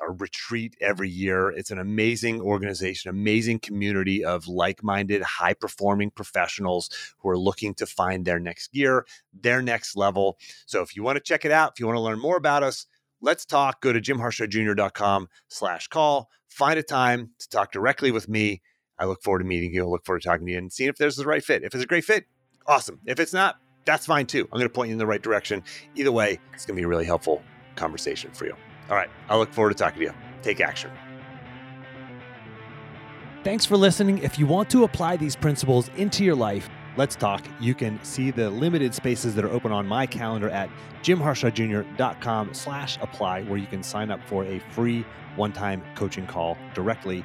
a 0.00 0.10
retreat 0.10 0.74
every 0.80 1.10
year. 1.10 1.50
It's 1.50 1.70
an 1.70 1.78
amazing 1.78 2.40
organization, 2.40 3.10
amazing 3.10 3.58
community 3.58 4.24
of 4.24 4.48
like 4.48 4.82
minded, 4.82 5.22
high 5.22 5.52
performing 5.52 6.10
professionals 6.10 6.88
who 7.18 7.28
are 7.28 7.38
looking 7.38 7.74
to 7.74 7.84
find 7.84 8.24
their 8.24 8.40
next 8.40 8.72
gear, 8.72 9.04
their 9.38 9.60
next 9.60 9.94
level. 9.94 10.38
So 10.64 10.80
if 10.80 10.96
you 10.96 11.02
want 11.02 11.16
to 11.16 11.22
check 11.22 11.44
it 11.44 11.52
out, 11.52 11.72
if 11.72 11.80
you 11.80 11.86
want 11.86 11.98
to 11.98 12.00
learn 12.00 12.18
more 12.18 12.38
about 12.38 12.62
us, 12.62 12.86
let's 13.22 13.46
talk. 13.46 13.80
Go 13.80 13.92
to 13.92 14.00
jimharshawjr.com 14.00 15.28
slash 15.48 15.88
call. 15.88 16.28
Find 16.48 16.78
a 16.78 16.82
time 16.82 17.30
to 17.38 17.48
talk 17.48 17.72
directly 17.72 18.10
with 18.10 18.28
me. 18.28 18.60
I 18.98 19.06
look 19.06 19.22
forward 19.22 19.38
to 19.38 19.44
meeting 19.46 19.72
you. 19.72 19.84
I 19.84 19.86
look 19.86 20.04
forward 20.04 20.20
to 20.22 20.28
talking 20.28 20.46
to 20.46 20.52
you 20.52 20.58
and 20.58 20.70
seeing 20.70 20.90
if 20.90 20.96
there's 20.96 21.16
the 21.16 21.24
right 21.24 21.42
fit. 21.42 21.62
If 21.62 21.74
it's 21.74 21.82
a 21.82 21.86
great 21.86 22.04
fit, 22.04 22.26
awesome. 22.66 23.00
If 23.06 23.18
it's 23.18 23.32
not, 23.32 23.56
that's 23.84 24.06
fine 24.06 24.26
too. 24.26 24.42
I'm 24.52 24.58
going 24.58 24.68
to 24.68 24.68
point 24.68 24.88
you 24.88 24.92
in 24.92 24.98
the 24.98 25.06
right 25.06 25.22
direction. 25.22 25.62
Either 25.94 26.12
way, 26.12 26.38
it's 26.52 26.66
going 26.66 26.76
to 26.76 26.80
be 26.80 26.84
a 26.84 26.88
really 26.88 27.06
helpful 27.06 27.42
conversation 27.74 28.30
for 28.32 28.44
you. 28.44 28.54
All 28.90 28.96
right. 28.96 29.08
I 29.28 29.36
look 29.36 29.52
forward 29.52 29.70
to 29.70 29.76
talking 29.76 30.00
to 30.00 30.04
you. 30.06 30.14
Take 30.42 30.60
action. 30.60 30.90
Thanks 33.44 33.64
for 33.64 33.76
listening. 33.76 34.18
If 34.18 34.38
you 34.38 34.46
want 34.46 34.70
to 34.70 34.84
apply 34.84 35.16
these 35.16 35.34
principles 35.34 35.90
into 35.96 36.22
your 36.22 36.36
life, 36.36 36.68
Let's 36.94 37.16
Talk. 37.16 37.42
You 37.58 37.74
can 37.74 38.02
see 38.04 38.30
the 38.30 38.50
limited 38.50 38.94
spaces 38.94 39.34
that 39.34 39.44
are 39.46 39.50
open 39.50 39.72
on 39.72 39.86
my 39.86 40.04
calendar 40.04 40.50
at 40.50 40.68
jimharshawjr.com 41.02 42.52
slash 42.52 42.98
apply, 43.00 43.44
where 43.44 43.56
you 43.56 43.66
can 43.66 43.82
sign 43.82 44.10
up 44.10 44.20
for 44.26 44.44
a 44.44 44.58
free 44.72 45.04
one-time 45.36 45.82
coaching 45.94 46.26
call 46.26 46.58
directly 46.74 47.24